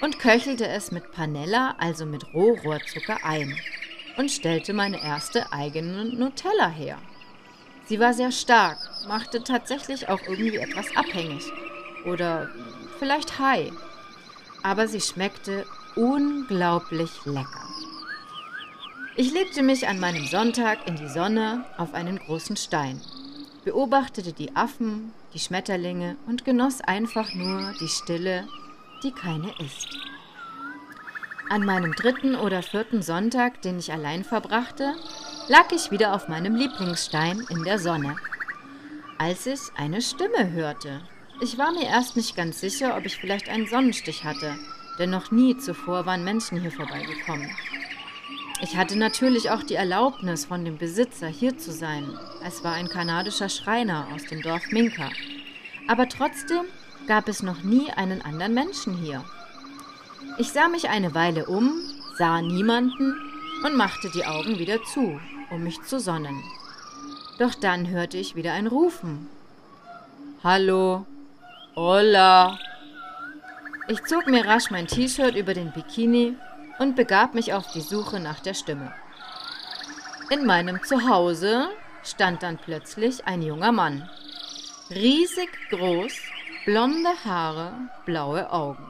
und 0.00 0.18
köchelte 0.18 0.66
es 0.66 0.90
mit 0.90 1.12
Panella, 1.12 1.74
also 1.76 2.06
mit 2.06 2.32
Rohrohrzucker, 2.32 3.18
ein 3.24 3.54
und 4.16 4.30
stellte 4.30 4.72
meine 4.72 5.04
erste 5.04 5.52
eigene 5.52 6.06
Nutella 6.06 6.70
her. 6.70 6.96
Sie 7.84 8.00
war 8.00 8.14
sehr 8.14 8.32
stark, 8.32 8.78
machte 9.06 9.44
tatsächlich 9.44 10.08
auch 10.08 10.22
irgendwie 10.22 10.56
etwas 10.56 10.96
abhängig 10.96 11.44
oder 12.06 12.48
vielleicht 12.98 13.38
high, 13.38 13.70
aber 14.62 14.88
sie 14.88 15.02
schmeckte 15.02 15.66
unglaublich 15.94 17.10
lecker. 17.26 17.61
Ich 19.14 19.30
legte 19.30 19.62
mich 19.62 19.86
an 19.88 20.00
meinem 20.00 20.24
Sonntag 20.24 20.88
in 20.88 20.96
die 20.96 21.08
Sonne 21.08 21.66
auf 21.76 21.92
einen 21.92 22.18
großen 22.18 22.56
Stein, 22.56 22.98
beobachtete 23.62 24.32
die 24.32 24.56
Affen, 24.56 25.12
die 25.34 25.38
Schmetterlinge 25.38 26.16
und 26.26 26.46
genoss 26.46 26.80
einfach 26.80 27.34
nur 27.34 27.74
die 27.78 27.88
Stille, 27.88 28.48
die 29.02 29.12
keine 29.12 29.52
ist. 29.58 29.86
An 31.50 31.66
meinem 31.66 31.92
dritten 31.92 32.34
oder 32.34 32.62
vierten 32.62 33.02
Sonntag, 33.02 33.60
den 33.60 33.78
ich 33.78 33.92
allein 33.92 34.24
verbrachte, 34.24 34.94
lag 35.46 35.70
ich 35.72 35.90
wieder 35.90 36.14
auf 36.14 36.28
meinem 36.28 36.54
Lieblingsstein 36.54 37.44
in 37.50 37.64
der 37.64 37.78
Sonne, 37.78 38.16
als 39.18 39.44
ich 39.44 39.60
eine 39.76 40.00
Stimme 40.00 40.52
hörte. 40.52 41.02
Ich 41.42 41.58
war 41.58 41.72
mir 41.72 41.84
erst 41.84 42.16
nicht 42.16 42.34
ganz 42.34 42.62
sicher, 42.62 42.96
ob 42.96 43.04
ich 43.04 43.18
vielleicht 43.18 43.50
einen 43.50 43.66
Sonnenstich 43.66 44.24
hatte, 44.24 44.54
denn 44.98 45.10
noch 45.10 45.30
nie 45.30 45.58
zuvor 45.58 46.06
waren 46.06 46.24
Menschen 46.24 46.62
hier 46.62 46.72
vorbeigekommen. 46.72 47.50
Ich 48.62 48.76
hatte 48.76 48.96
natürlich 48.96 49.50
auch 49.50 49.64
die 49.64 49.74
Erlaubnis 49.74 50.44
von 50.44 50.64
dem 50.64 50.78
Besitzer, 50.78 51.26
hier 51.26 51.58
zu 51.58 51.72
sein. 51.72 52.08
Es 52.46 52.62
war 52.62 52.74
ein 52.74 52.88
kanadischer 52.88 53.48
Schreiner 53.48 54.06
aus 54.14 54.24
dem 54.26 54.40
Dorf 54.40 54.62
Minka. 54.70 55.10
Aber 55.88 56.08
trotzdem 56.08 56.66
gab 57.08 57.28
es 57.28 57.42
noch 57.42 57.64
nie 57.64 57.90
einen 57.90 58.22
anderen 58.22 58.54
Menschen 58.54 58.94
hier. 58.94 59.24
Ich 60.38 60.50
sah 60.50 60.68
mich 60.68 60.88
eine 60.88 61.12
Weile 61.12 61.46
um, 61.46 61.72
sah 62.16 62.40
niemanden 62.40 63.16
und 63.64 63.76
machte 63.76 64.08
die 64.14 64.26
Augen 64.26 64.60
wieder 64.60 64.80
zu, 64.84 65.20
um 65.50 65.64
mich 65.64 65.82
zu 65.82 65.98
sonnen. 65.98 66.40
Doch 67.40 67.56
dann 67.56 67.88
hörte 67.88 68.16
ich 68.16 68.36
wieder 68.36 68.52
ein 68.52 68.68
Rufen. 68.68 69.26
Hallo, 70.44 71.04
hola. 71.74 72.56
Ich 73.88 74.04
zog 74.04 74.28
mir 74.28 74.46
rasch 74.46 74.70
mein 74.70 74.86
T-Shirt 74.86 75.34
über 75.34 75.52
den 75.52 75.72
Bikini 75.72 76.36
und 76.82 76.96
begab 76.96 77.34
mich 77.34 77.54
auf 77.54 77.70
die 77.72 77.80
Suche 77.80 78.18
nach 78.18 78.40
der 78.40 78.54
Stimme. 78.54 78.92
In 80.30 80.44
meinem 80.44 80.82
Zuhause 80.82 81.68
stand 82.02 82.42
dann 82.42 82.58
plötzlich 82.58 83.24
ein 83.24 83.40
junger 83.40 83.70
Mann. 83.70 84.10
Riesig 84.90 85.48
groß, 85.70 86.12
blonde 86.64 87.10
Haare, 87.24 87.72
blaue 88.04 88.50
Augen. 88.50 88.84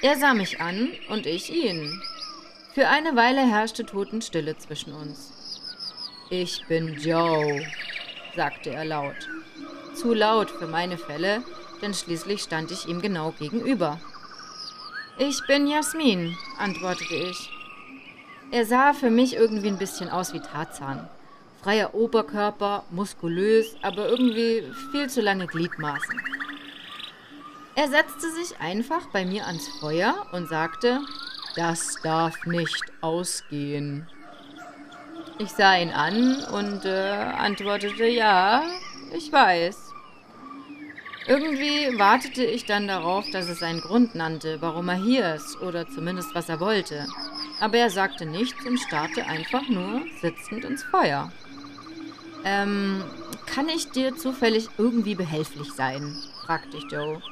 Er 0.00 0.16
sah 0.16 0.32
mich 0.32 0.60
an 0.60 0.92
und 1.08 1.26
ich 1.26 1.52
ihn. 1.52 2.00
Für 2.72 2.88
eine 2.88 3.16
Weile 3.16 3.40
herrschte 3.40 3.84
Totenstille 3.84 4.56
zwischen 4.58 4.92
uns. 4.92 5.32
Ich 6.30 6.64
bin 6.68 6.94
Joe, 6.94 7.66
sagte 8.36 8.70
er 8.70 8.84
laut. 8.84 9.28
Zu 9.94 10.14
laut 10.14 10.50
für 10.50 10.68
meine 10.68 10.98
Fälle, 10.98 11.42
denn 11.82 11.94
schließlich 11.94 12.42
stand 12.42 12.70
ich 12.70 12.86
ihm 12.86 13.02
genau 13.02 13.32
gegenüber. 13.32 14.00
Ich 15.18 15.46
bin 15.46 15.66
Jasmin, 15.66 16.36
antwortete 16.58 17.14
ich. 17.14 17.50
Er 18.50 18.64
sah 18.64 18.94
für 18.94 19.10
mich 19.10 19.34
irgendwie 19.34 19.68
ein 19.68 19.78
bisschen 19.78 20.08
aus 20.08 20.32
wie 20.32 20.40
Tarzan. 20.40 21.08
Freier 21.62 21.94
Oberkörper, 21.94 22.84
muskulös, 22.90 23.76
aber 23.82 24.08
irgendwie 24.08 24.64
viel 24.90 25.10
zu 25.10 25.20
lange 25.20 25.46
Gliedmaßen. 25.46 26.20
Er 27.74 27.88
setzte 27.88 28.30
sich 28.32 28.58
einfach 28.58 29.06
bei 29.12 29.24
mir 29.24 29.46
ans 29.46 29.68
Feuer 29.80 30.26
und 30.32 30.48
sagte, 30.48 31.00
das 31.56 31.96
darf 32.02 32.46
nicht 32.46 32.82
ausgehen. 33.02 34.06
Ich 35.38 35.50
sah 35.50 35.76
ihn 35.76 35.90
an 35.90 36.42
und 36.52 36.84
äh, 36.84 37.10
antwortete, 37.38 38.06
ja, 38.06 38.64
ich 39.12 39.30
weiß. 39.30 39.91
Irgendwie 41.26 41.98
wartete 41.98 42.44
ich 42.44 42.64
dann 42.64 42.88
darauf, 42.88 43.30
dass 43.30 43.48
es 43.48 43.62
einen 43.62 43.80
Grund 43.80 44.14
nannte, 44.14 44.60
warum 44.60 44.88
er 44.88 44.96
hier 44.96 45.34
ist, 45.34 45.60
oder 45.60 45.88
zumindest 45.88 46.34
was 46.34 46.48
er 46.48 46.58
wollte. 46.58 47.06
Aber 47.60 47.78
er 47.78 47.90
sagte 47.90 48.26
nichts 48.26 48.66
und 48.66 48.78
starrte 48.78 49.26
einfach 49.26 49.68
nur 49.68 50.02
sitzend 50.20 50.64
ins 50.64 50.82
Feuer. 50.82 51.30
Ähm, 52.44 53.04
kann 53.46 53.68
ich 53.68 53.90
dir 53.90 54.16
zufällig 54.16 54.68
irgendwie 54.78 55.14
behilflich 55.14 55.72
sein? 55.72 56.16
fragte 56.44 56.76
ich 56.76 56.90
Joe. 56.90 57.22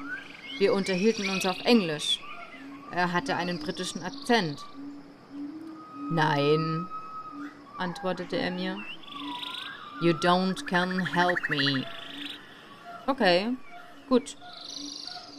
Wir 0.59 0.73
unterhielten 0.73 1.29
uns 1.29 1.45
auf 1.45 1.59
Englisch. 1.65 2.21
Er 2.93 3.13
hatte 3.13 3.35
einen 3.35 3.59
britischen 3.59 4.05
Akzent. 4.05 4.65
Nein, 6.13 6.87
antwortete 7.77 8.37
er 8.37 8.53
mir. 8.53 8.77
You 10.01 10.13
don't 10.13 10.65
can 10.67 11.01
help 11.07 11.39
me. 11.49 11.85
Okay, 13.07 13.57
Gut. 14.11 14.37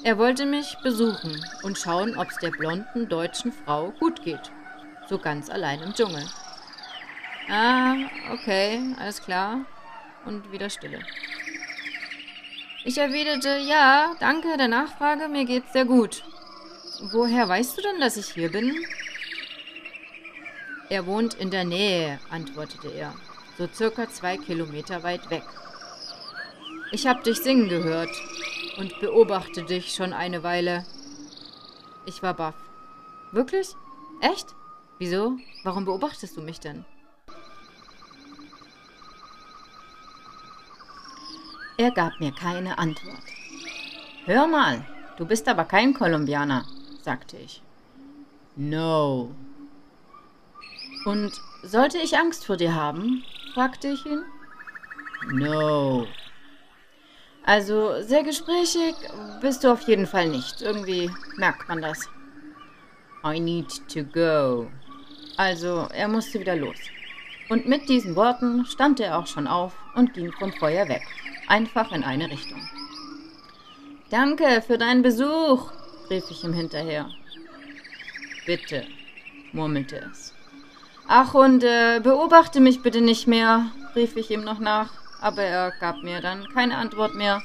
Er 0.05 0.17
wollte 0.17 0.45
mich 0.45 0.77
besuchen 0.81 1.45
und 1.63 1.77
schauen, 1.77 2.17
ob 2.17 2.29
es 2.29 2.37
der 2.37 2.51
blonden 2.51 3.09
deutschen 3.09 3.51
Frau 3.51 3.91
gut 3.99 4.23
geht. 4.23 4.49
So 5.09 5.17
ganz 5.17 5.49
allein 5.49 5.81
im 5.81 5.93
Dschungel. 5.93 6.25
Ah, 7.49 7.95
okay, 8.31 8.79
alles 8.97 9.21
klar. 9.21 9.65
Und 10.23 10.53
wieder 10.53 10.69
Stille. 10.69 10.99
Ich 12.85 12.97
erwiderte, 12.97 13.57
ja, 13.57 14.15
danke 14.21 14.55
der 14.55 14.69
Nachfrage, 14.69 15.27
mir 15.27 15.43
geht's 15.43 15.73
sehr 15.73 15.83
gut. 15.83 16.23
Woher 17.11 17.49
weißt 17.49 17.77
du 17.77 17.81
denn, 17.81 17.99
dass 17.99 18.15
ich 18.15 18.27
hier 18.27 18.53
bin? 18.53 18.73
Er 20.87 21.05
wohnt 21.05 21.33
in 21.33 21.51
der 21.51 21.65
Nähe, 21.65 22.21
antwortete 22.29 22.87
er, 22.87 23.13
so 23.57 23.67
circa 23.67 24.09
zwei 24.09 24.37
Kilometer 24.37 25.03
weit 25.03 25.29
weg. 25.29 25.43
Ich 26.93 27.05
hab 27.05 27.25
dich 27.25 27.37
singen 27.37 27.67
gehört 27.67 28.09
und 28.77 28.99
beobachte 28.99 29.63
dich 29.63 29.93
schon 29.93 30.13
eine 30.13 30.43
Weile. 30.43 30.85
Ich 32.05 32.23
war 32.23 32.33
baff. 32.33 32.55
Wirklich? 33.31 33.75
Echt? 34.21 34.55
Wieso? 34.99 35.37
Warum 35.63 35.85
beobachtest 35.85 36.37
du 36.37 36.41
mich 36.41 36.59
denn? 36.59 36.85
Er 41.77 41.91
gab 41.91 42.19
mir 42.19 42.31
keine 42.31 42.77
Antwort. 42.77 43.23
Hör 44.25 44.47
mal, 44.47 44.85
du 45.17 45.25
bist 45.25 45.47
aber 45.47 45.65
kein 45.65 45.93
Kolumbianer, 45.93 46.65
sagte 47.01 47.37
ich. 47.37 47.63
No. 48.55 49.33
Und 51.05 51.31
sollte 51.63 51.97
ich 51.97 52.17
Angst 52.17 52.45
vor 52.45 52.57
dir 52.57 52.75
haben? 52.75 53.23
fragte 53.53 53.87
ich 53.87 54.05
ihn. 54.05 54.23
No. 55.31 56.05
Also 57.51 58.01
sehr 58.03 58.23
gesprächig 58.23 58.95
bist 59.41 59.65
du 59.65 59.73
auf 59.73 59.81
jeden 59.81 60.07
Fall 60.07 60.29
nicht. 60.29 60.61
Irgendwie 60.61 61.11
merkt 61.35 61.67
man 61.67 61.81
das. 61.81 62.07
I 63.25 63.41
need 63.41 63.67
to 63.93 64.05
go. 64.05 64.67
Also 65.35 65.85
er 65.93 66.07
musste 66.07 66.39
wieder 66.39 66.55
los. 66.55 66.77
Und 67.49 67.67
mit 67.67 67.89
diesen 67.89 68.15
Worten 68.15 68.65
stand 68.65 69.01
er 69.01 69.17
auch 69.17 69.27
schon 69.27 69.47
auf 69.47 69.73
und 69.95 70.13
ging 70.13 70.31
vom 70.31 70.53
Feuer 70.53 70.87
weg. 70.87 71.01
Einfach 71.49 71.91
in 71.91 72.05
eine 72.05 72.29
Richtung. 72.29 72.61
Danke 74.09 74.63
für 74.65 74.77
deinen 74.77 75.01
Besuch, 75.01 75.73
rief 76.09 76.23
ich 76.31 76.45
ihm 76.45 76.53
hinterher. 76.53 77.09
Bitte, 78.45 78.85
murmelte 79.51 80.09
es. 80.09 80.33
Ach, 81.05 81.33
und 81.33 81.65
äh, 81.65 81.99
beobachte 82.01 82.61
mich 82.61 82.81
bitte 82.81 83.01
nicht 83.01 83.27
mehr, 83.27 83.65
rief 83.93 84.15
ich 84.15 84.31
ihm 84.31 84.45
noch 84.45 84.59
nach, 84.59 85.00
aber 85.21 85.43
er 85.43 85.71
gab 85.79 86.03
mir 86.03 86.19
dann 86.19 86.47
keine 86.49 86.77
Antwort 86.77 87.15
mehr 87.15 87.41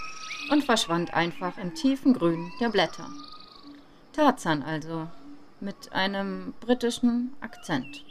und 0.50 0.64
verschwand 0.64 1.14
einfach 1.14 1.58
im 1.58 1.74
tiefen 1.74 2.14
Grün 2.14 2.50
der 2.60 2.70
Blätter. 2.70 3.08
Tarzan 4.12 4.62
also, 4.62 5.06
mit 5.60 5.92
einem 5.92 6.54
britischen 6.60 7.34
Akzent. 7.40 8.04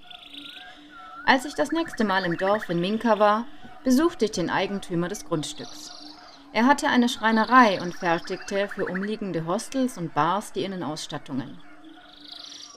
Als 1.26 1.46
ich 1.46 1.56
das 1.56 1.72
nächste 1.72 2.04
Mal 2.04 2.24
im 2.24 2.38
Dorf 2.38 2.70
in 2.70 2.80
Minka 2.80 3.18
war, 3.18 3.46
besuchte 3.84 4.26
ich 4.26 4.32
den 4.32 4.50
Eigentümer 4.50 5.08
des 5.08 5.26
Grundstücks. 5.26 5.92
Er 6.54 6.68
hatte 6.68 6.88
eine 6.88 7.10
Schreinerei 7.10 7.82
und 7.82 7.96
fertigte 7.96 8.70
für 8.70 8.86
umliegende 8.86 9.46
Hostels 9.46 9.98
und 9.98 10.14
Bars 10.14 10.54
die 10.54 10.64
Innenausstattungen. 10.64 11.60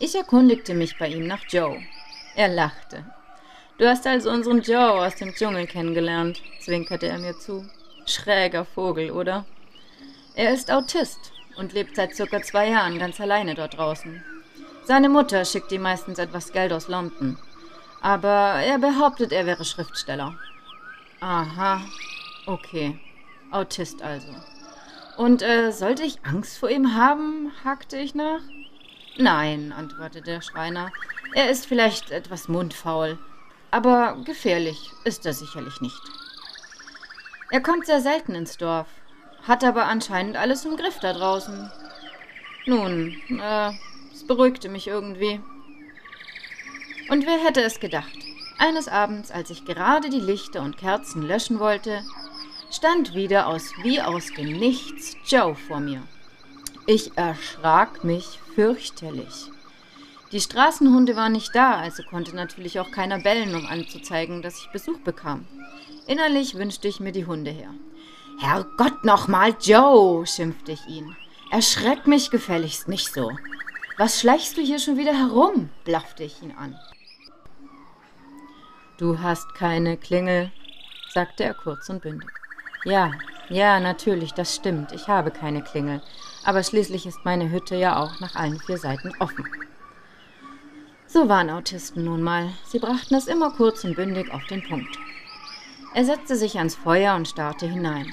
Ich 0.01 0.15
erkundigte 0.15 0.75
mich 0.75 0.99
bei 0.99 1.09
ihm 1.09 1.27
nach 1.27 1.43
Joe. 1.49 1.81
Er 2.35 2.49
lachte. 2.49 3.05
Du 3.79 3.89
hast 3.89 4.09
also 4.09 4.31
unseren 4.31 4.61
Joe 4.61 5.07
aus 5.07 5.15
dem 5.15 5.33
Dschungel 5.33 5.69
kennengelernt, 5.69 6.43
zwinkerte 6.61 7.07
er 7.07 7.19
mir 7.19 7.39
zu. 7.39 7.65
Schräger 8.07 8.65
Vogel, 8.65 9.13
oder? 9.13 9.45
Er 10.35 10.53
ist 10.53 10.73
Autist 10.73 11.33
und 11.57 11.73
lebt 11.75 11.95
seit 11.95 12.17
circa 12.17 12.43
zwei 12.43 12.71
Jahren 12.71 12.99
ganz 12.99 13.21
alleine 13.21 13.55
dort 13.55 13.77
draußen. 13.77 14.21
Seine 14.85 15.09
Mutter 15.09 15.45
schickt 15.45 15.71
ihm 15.71 15.83
meistens 15.83 16.19
etwas 16.19 16.51
Geld 16.51 16.73
aus 16.73 16.89
London. 16.89 17.39
Aber 18.01 18.29
er 18.29 18.79
behauptet, 18.79 19.31
er 19.31 19.47
wäre 19.47 19.65
Schriftsteller. 19.65 20.35
Aha, 21.21 21.81
okay. 22.47 22.99
Autist 23.53 24.03
also. 24.03 24.35
Und 25.17 25.43
äh, 25.43 25.71
sollte 25.71 26.03
ich 26.03 26.25
Angst 26.25 26.59
vor 26.59 26.69
ihm 26.71 26.95
haben? 26.97 27.53
hakte 27.65 27.97
ich 27.97 28.17
nach. 28.17 28.41
Nein, 29.19 29.73
antwortete 29.77 30.23
der 30.23 30.43
Schreiner. 30.43 30.91
Er 31.35 31.51
ist 31.51 31.67
vielleicht 31.67 32.11
etwas 32.11 32.49
mundfaul, 32.49 33.19
aber 33.71 34.17
gefährlich 34.25 34.93
ist 35.05 35.27
er 35.27 35.33
sicherlich 35.33 35.81
nicht. 35.81 36.01
Er 37.51 37.61
kommt 37.61 37.87
sehr 37.87 38.01
selten 38.01 38.35
ins 38.35 38.57
Dorf, 38.57 38.89
hat 39.47 39.65
aber 39.65 39.87
anscheinend 39.87 40.37
alles 40.37 40.65
im 40.65 40.77
Griff 40.77 40.99
da 41.01 41.13
draußen. 41.13 41.71
Nun, 42.67 43.17
äh, 43.41 43.71
es 44.13 44.27
beruhigte 44.27 44.69
mich 44.69 44.87
irgendwie. 44.87 45.41
Und 47.09 47.27
wer 47.27 47.39
hätte 47.39 47.63
es 47.63 47.81
gedacht? 47.81 48.19
Eines 48.59 48.89
Abends, 48.89 49.31
als 49.31 49.51
ich 49.51 49.65
gerade 49.65 50.11
die 50.11 50.21
Lichter 50.21 50.63
und 50.63 50.77
Kerzen 50.77 51.23
löschen 51.23 51.59
wollte, 51.59 52.03
stand 52.71 53.15
wieder 53.15 53.47
aus 53.47 53.73
wie 53.83 54.03
aus 54.03 54.27
dem 54.37 54.59
Nichts 54.59 55.17
Joe 55.27 55.55
vor 55.55 55.81
mir. 55.81 56.03
Ich 56.87 57.17
erschrak 57.17 58.05
mich 58.05 58.41
fürchterlich. 58.55 59.51
Die 60.33 60.41
Straßenhunde 60.41 61.17
waren 61.17 61.33
nicht 61.33 61.55
da, 61.55 61.77
also 61.77 62.03
konnte 62.03 62.37
natürlich 62.37 62.81
auch 62.81 62.91
keiner 62.91 63.19
bellen, 63.19 63.55
um 63.55 63.67
anzuzeigen, 63.67 64.43
dass 64.43 64.59
ich 64.59 64.71
Besuch 64.71 64.99
bekam. 64.99 65.47
Innerlich 66.07 66.55
wünschte 66.55 66.87
ich 66.87 67.01
mir 67.01 67.13
die 67.13 67.25
Hunde 67.25 67.51
her. 67.51 67.71
Herrgott 68.39 69.05
nochmal, 69.05 69.57
Joe, 69.61 70.27
schimpfte 70.27 70.73
ich 70.73 70.87
ihn. 70.87 71.17
Erschreck 71.51 72.07
mich 72.07 72.31
gefälligst 72.31 72.89
nicht 72.89 73.13
so. 73.13 73.33
Was 73.97 74.21
schleichst 74.21 74.57
du 74.57 74.61
hier 74.61 74.79
schon 74.79 74.99
wieder 74.99 75.15
herum? 75.15 75.71
blaffte 75.85 76.25
ich 76.25 76.43
ihn 76.43 76.53
an. 76.53 76.79
Du 78.99 79.21
hast 79.21 79.55
keine 79.55 79.97
Klingel, 79.97 80.53
sagte 81.13 81.45
er 81.45 81.55
kurz 81.55 81.89
und 81.89 82.03
bündig. 82.03 82.31
Ja, 82.85 83.13
ja, 83.49 83.81
natürlich, 83.81 84.35
das 84.35 84.55
stimmt. 84.55 84.93
Ich 84.93 85.09
habe 85.09 85.31
keine 85.31 85.63
Klingel. 85.63 86.03
Aber 86.45 86.63
schließlich 86.63 87.07
ist 87.07 87.25
meine 87.25 87.51
Hütte 87.51 87.77
ja 87.77 88.03
auch 88.03 88.21
nach 88.21 88.35
allen 88.35 88.61
vier 88.61 88.77
Seiten 88.77 89.13
offen. 89.21 89.47
So 91.09 91.29
waren 91.29 91.51
Autisten 91.51 92.05
nun 92.05 92.23
mal. 92.23 92.53
Sie 92.67 92.79
brachten 92.79 93.15
es 93.15 93.27
immer 93.27 93.51
kurz 93.51 93.83
und 93.85 93.97
bündig 93.97 94.33
auf 94.33 94.45
den 94.47 94.63
Punkt. 94.63 94.99
Er 95.95 96.05
setzte 96.05 96.37
sich 96.37 96.59
ans 96.59 96.77
Feuer 96.77 97.17
und 97.17 97.27
starrte 97.27 97.67
hinein. 97.67 98.07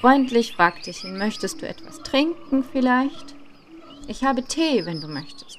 Freundlich 0.00 0.54
fragte 0.54 0.90
ich 0.90 1.02
ihn, 1.02 1.18
möchtest 1.18 1.60
du 1.60 1.66
etwas 1.66 1.98
trinken 2.02 2.62
vielleicht? 2.62 3.34
Ich 4.06 4.22
habe 4.22 4.44
Tee, 4.44 4.84
wenn 4.86 5.00
du 5.00 5.08
möchtest. 5.08 5.58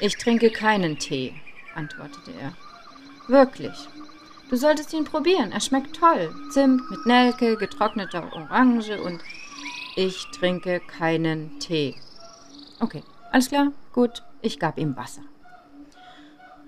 Ich 0.00 0.18
trinke 0.18 0.50
keinen 0.50 0.98
Tee, 0.98 1.32
antwortete 1.74 2.32
er. 2.38 2.52
Wirklich, 3.28 3.88
Du 4.48 4.56
solltest 4.56 4.94
ihn 4.94 5.04
probieren. 5.04 5.52
Er 5.52 5.60
schmeckt 5.60 5.96
toll. 5.96 6.34
Zimt 6.50 6.90
mit 6.90 7.04
Nelke, 7.04 7.56
getrockneter 7.56 8.32
Orange 8.32 9.00
und 9.02 9.20
ich 9.94 10.26
trinke 10.30 10.80
keinen 10.80 11.58
Tee. 11.60 11.94
Okay, 12.80 13.02
alles 13.30 13.48
klar? 13.48 13.72
Gut, 13.92 14.22
ich 14.42 14.58
gab 14.58 14.78
ihm 14.78 14.96
Wasser. 14.96 15.22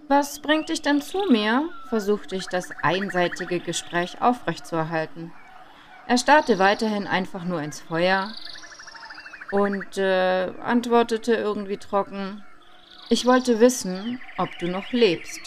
Was 0.09 0.41
bringt 0.41 0.69
dich 0.69 0.83
denn 0.83 1.01
zu 1.01 1.27
mir? 1.31 1.69
versuchte 1.89 2.35
ich 2.35 2.47
das 2.47 2.71
einseitige 2.83 3.61
Gespräch 3.61 4.21
aufrechtzuerhalten. 4.21 5.33
Er 6.09 6.19
starrte 6.19 6.59
weiterhin 6.59 7.07
einfach 7.07 7.45
nur 7.45 7.63
ins 7.63 7.81
Feuer 7.81 8.33
und 9.53 9.99
äh, 9.99 10.53
antwortete 10.65 11.35
irgendwie 11.35 11.77
trocken, 11.77 12.45
ich 13.09 13.27
wollte 13.27 13.61
wissen, 13.61 14.21
ob 14.37 14.57
du 14.59 14.69
noch 14.69 14.93
lebst. 14.93 15.41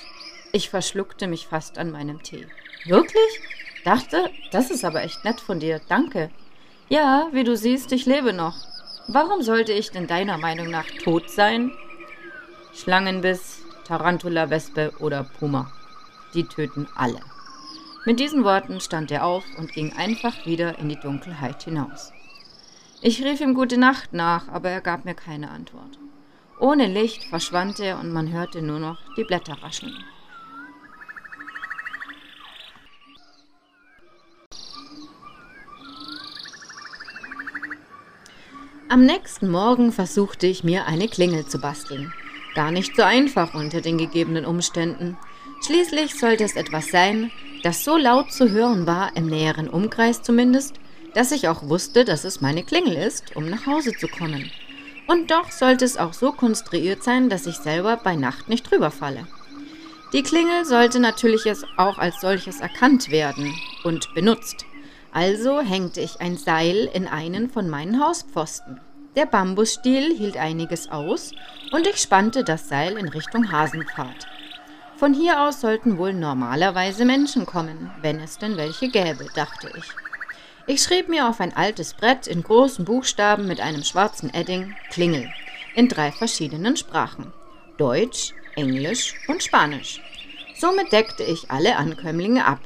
Ich 0.51 0.69
verschluckte 0.69 1.27
mich 1.27 1.47
fast 1.47 1.77
an 1.77 1.91
meinem 1.91 2.21
Tee. 2.23 2.47
Wirklich? 2.85 3.41
Dachte, 3.83 4.29
das 4.51 4.71
ist 4.71 4.85
aber 4.85 5.03
echt 5.03 5.25
nett 5.25 5.41
von 5.41 5.59
dir. 5.59 5.81
Danke. 5.89 6.29
Ja, 6.89 7.27
wie 7.31 7.43
du 7.43 7.57
siehst, 7.57 7.91
ich 7.91 8.05
lebe 8.05 8.33
noch. 8.33 8.55
Warum 9.07 9.41
sollte 9.41 9.73
ich 9.73 9.91
denn 9.91 10.07
deiner 10.07 10.37
Meinung 10.37 10.69
nach 10.69 10.85
tot 11.03 11.29
sein? 11.29 11.71
Schlangenbiss, 12.75 13.63
Tarantula, 13.85 14.49
Wespe 14.49 14.91
oder 14.99 15.23
Puma. 15.23 15.71
Die 16.33 16.45
töten 16.47 16.87
alle. 16.95 17.19
Mit 18.05 18.19
diesen 18.19 18.43
Worten 18.43 18.81
stand 18.81 19.11
er 19.11 19.25
auf 19.25 19.43
und 19.57 19.71
ging 19.71 19.93
einfach 19.93 20.45
wieder 20.45 20.79
in 20.79 20.89
die 20.89 20.99
Dunkelheit 20.99 21.63
hinaus. 21.63 22.11
Ich 23.01 23.23
rief 23.23 23.41
ihm 23.41 23.53
gute 23.53 23.77
Nacht 23.77 24.13
nach, 24.13 24.47
aber 24.47 24.69
er 24.69 24.81
gab 24.81 25.05
mir 25.05 25.13
keine 25.13 25.51
Antwort. 25.51 25.99
Ohne 26.59 26.87
Licht 26.87 27.25
verschwand 27.25 27.79
er 27.79 27.99
und 27.99 28.11
man 28.11 28.31
hörte 28.31 28.61
nur 28.61 28.79
noch 28.79 28.97
die 29.17 29.23
Blätter 29.23 29.57
rascheln. 29.61 29.97
Am 38.89 39.05
nächsten 39.05 39.49
Morgen 39.49 39.91
versuchte 39.91 40.47
ich 40.47 40.63
mir 40.63 40.85
eine 40.85 41.07
Klingel 41.07 41.45
zu 41.45 41.59
basteln. 41.59 42.13
Gar 42.55 42.71
nicht 42.71 42.95
so 42.95 43.03
einfach 43.03 43.53
unter 43.53 43.81
den 43.81 43.97
gegebenen 43.97 44.45
Umständen. 44.45 45.17
Schließlich 45.65 46.15
sollte 46.15 46.43
es 46.43 46.55
etwas 46.55 46.87
sein, 46.87 47.31
das 47.63 47.83
so 47.83 47.97
laut 47.97 48.31
zu 48.31 48.51
hören 48.51 48.85
war, 48.85 49.15
im 49.15 49.27
näheren 49.27 49.69
Umkreis 49.69 50.21
zumindest, 50.21 50.75
dass 51.13 51.31
ich 51.31 51.47
auch 51.47 51.67
wusste, 51.67 52.05
dass 52.05 52.25
es 52.25 52.41
meine 52.41 52.63
Klingel 52.63 52.95
ist, 52.95 53.35
um 53.35 53.49
nach 53.49 53.65
Hause 53.65 53.93
zu 53.93 54.07
kommen. 54.07 54.51
Und 55.07 55.31
doch 55.31 55.51
sollte 55.51 55.85
es 55.85 55.97
auch 55.97 56.13
so 56.13 56.31
konstruiert 56.31 57.03
sein, 57.03 57.29
dass 57.29 57.47
ich 57.47 57.55
selber 57.55 57.97
bei 57.97 58.15
Nacht 58.15 58.49
nicht 58.49 58.69
drüber 58.69 58.91
falle. 58.91 59.27
Die 60.13 60.23
Klingel 60.23 60.65
sollte 60.65 60.99
natürlich 60.99 61.43
auch 61.77 61.97
als 61.97 62.21
solches 62.21 62.59
erkannt 62.61 63.09
werden 63.09 63.53
und 63.83 64.13
benutzt. 64.13 64.65
Also 65.11 65.59
hängte 65.61 66.01
ich 66.01 66.21
ein 66.21 66.37
Seil 66.37 66.89
in 66.93 67.07
einen 67.07 67.49
von 67.49 67.69
meinen 67.69 67.99
Hauspfosten. 67.99 68.79
Der 69.15 69.27
Bambusstiel 69.27 70.15
hielt 70.17 70.37
einiges 70.37 70.89
aus 70.89 71.31
und 71.71 71.85
ich 71.85 71.97
spannte 71.97 72.43
das 72.43 72.67
Seil 72.67 72.97
in 72.97 73.07
Richtung 73.07 73.51
Hasenpfad. 73.51 74.27
Von 74.95 75.13
hier 75.13 75.43
aus 75.43 75.61
sollten 75.61 75.99
wohl 75.99 76.13
normalerweise 76.13 77.05
Menschen 77.05 77.45
kommen, 77.45 77.91
wenn 78.01 78.19
es 78.19 78.39
denn 78.39 78.57
welche 78.57 78.89
gäbe, 78.89 79.27
dachte 79.35 79.69
ich. 79.77 79.85
Ich 80.65 80.81
schrieb 80.81 81.09
mir 81.09 81.27
auf 81.29 81.41
ein 81.41 81.55
altes 81.55 81.93
Brett 81.93 82.25
in 82.25 82.41
großen 82.41 82.85
Buchstaben 82.85 83.47
mit 83.47 83.59
einem 83.59 83.83
schwarzen 83.83 84.33
Edding 84.33 84.75
Klingel 84.89 85.29
in 85.75 85.89
drei 85.89 86.11
verschiedenen 86.11 86.75
Sprachen 86.75 87.33
Deutsch, 87.77 88.33
Englisch 88.55 89.13
und 89.27 89.43
Spanisch. 89.43 90.01
Somit 90.57 90.91
deckte 90.91 91.23
ich 91.23 91.51
alle 91.51 91.75
Ankömmlinge 91.75 92.45
ab, 92.45 92.59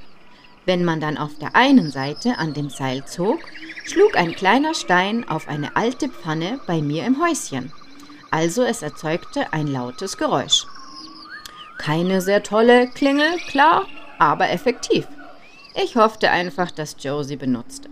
wenn 0.67 0.83
man 0.83 0.99
dann 0.99 1.17
auf 1.17 1.37
der 1.39 1.55
einen 1.55 1.91
Seite 1.91 2.37
an 2.37 2.53
dem 2.53 2.69
Seil 2.69 3.05
zog, 3.05 3.39
schlug 3.85 4.17
ein 4.17 4.33
kleiner 4.33 4.73
Stein 4.73 5.27
auf 5.27 5.47
eine 5.47 5.77
alte 5.77 6.09
Pfanne 6.09 6.59
bei 6.67 6.81
mir 6.81 7.05
im 7.05 7.23
Häuschen. 7.23 7.71
Also 8.31 8.63
es 8.63 8.81
erzeugte 8.81 9.53
ein 9.53 9.67
lautes 9.67 10.17
Geräusch. 10.17 10.67
Keine 11.77 12.21
sehr 12.21 12.43
tolle 12.43 12.89
Klingel, 12.89 13.37
klar, 13.47 13.85
aber 14.19 14.49
effektiv. 14.49 15.07
Ich 15.81 15.95
hoffte 15.95 16.31
einfach, 16.31 16.69
dass 16.71 16.97
Joe 16.99 17.23
sie 17.23 17.37
benutzte. 17.37 17.89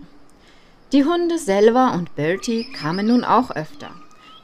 Die 0.92 1.04
Hunde 1.04 1.38
Selva 1.38 1.94
und 1.94 2.14
Bertie 2.14 2.70
kamen 2.72 3.06
nun 3.06 3.24
auch 3.24 3.50
öfter, 3.52 3.90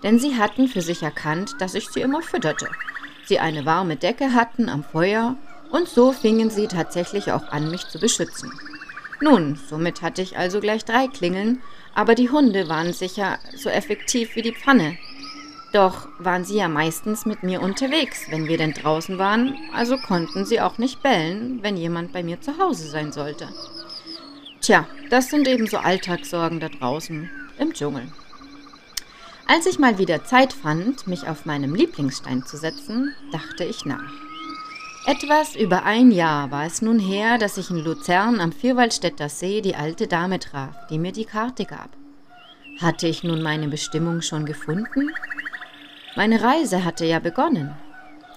denn 0.02 0.18
sie 0.18 0.38
hatten 0.38 0.68
für 0.68 0.80
sich 0.80 1.02
erkannt, 1.02 1.56
dass 1.58 1.74
ich 1.74 1.90
sie 1.90 2.00
immer 2.00 2.22
fütterte. 2.22 2.68
Sie 3.26 3.38
eine 3.38 3.66
warme 3.66 3.96
Decke 3.96 4.32
hatten 4.32 4.70
am 4.70 4.82
Feuer 4.84 5.36
und 5.72 5.88
so 5.88 6.12
fingen 6.12 6.50
sie 6.50 6.68
tatsächlich 6.68 7.32
auch 7.32 7.48
an, 7.48 7.70
mich 7.70 7.88
zu 7.88 7.98
beschützen. 7.98 8.52
Nun, 9.20 9.58
somit 9.68 10.02
hatte 10.02 10.20
ich 10.22 10.36
also 10.36 10.60
gleich 10.60 10.84
drei 10.84 11.08
Klingeln, 11.08 11.62
aber 11.94 12.14
die 12.14 12.30
Hunde 12.30 12.68
waren 12.68 12.92
sicher 12.92 13.38
so 13.56 13.68
effektiv 13.68 14.36
wie 14.36 14.42
die 14.42 14.54
Pfanne. 14.54 14.96
Doch 15.72 16.08
waren 16.18 16.44
sie 16.44 16.56
ja 16.56 16.68
meistens 16.68 17.24
mit 17.24 17.42
mir 17.42 17.62
unterwegs, 17.62 18.26
wenn 18.30 18.46
wir 18.46 18.58
denn 18.58 18.74
draußen 18.74 19.16
waren, 19.16 19.56
also 19.74 19.96
konnten 19.96 20.44
sie 20.44 20.60
auch 20.60 20.76
nicht 20.76 21.02
bellen, 21.02 21.60
wenn 21.62 21.78
jemand 21.78 22.12
bei 22.12 22.22
mir 22.22 22.40
zu 22.40 22.58
Hause 22.58 22.88
sein 22.88 23.10
sollte. 23.10 23.48
Tja, 24.60 24.86
das 25.08 25.30
sind 25.30 25.48
eben 25.48 25.66
so 25.66 25.78
Alltagssorgen 25.78 26.60
da 26.60 26.68
draußen 26.68 27.30
im 27.58 27.72
Dschungel. 27.72 28.06
Als 29.46 29.66
ich 29.66 29.78
mal 29.78 29.98
wieder 29.98 30.24
Zeit 30.24 30.52
fand, 30.52 31.06
mich 31.06 31.26
auf 31.26 31.46
meinem 31.46 31.74
Lieblingsstein 31.74 32.44
zu 32.44 32.58
setzen, 32.58 33.14
dachte 33.32 33.64
ich 33.64 33.86
nach. 33.86 34.31
Etwas 35.04 35.56
über 35.56 35.82
ein 35.82 36.12
Jahr 36.12 36.52
war 36.52 36.64
es 36.64 36.80
nun 36.80 37.00
her, 37.00 37.36
dass 37.36 37.58
ich 37.58 37.70
in 37.70 37.82
Luzern 37.82 38.40
am 38.40 38.52
Vierwaldstätter 38.52 39.28
See 39.28 39.60
die 39.60 39.74
alte 39.74 40.06
Dame 40.06 40.38
traf, 40.38 40.76
die 40.90 40.98
mir 40.98 41.10
die 41.10 41.24
Karte 41.24 41.64
gab. 41.64 41.90
Hatte 42.80 43.08
ich 43.08 43.24
nun 43.24 43.42
meine 43.42 43.66
Bestimmung 43.66 44.22
schon 44.22 44.46
gefunden? 44.46 45.10
Meine 46.14 46.40
Reise 46.40 46.84
hatte 46.84 47.04
ja 47.04 47.18
begonnen. 47.18 47.74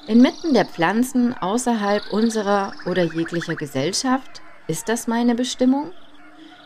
Inmitten 0.08 0.56
der 0.56 0.66
Pflanzen 0.66 1.36
außerhalb 1.36 2.12
unserer 2.12 2.74
oder 2.88 3.04
jeglicher 3.04 3.56
Gesellschaft, 3.56 4.42
ist 4.68 4.90
das 4.90 5.06
meine 5.08 5.36
Bestimmung? 5.36 5.92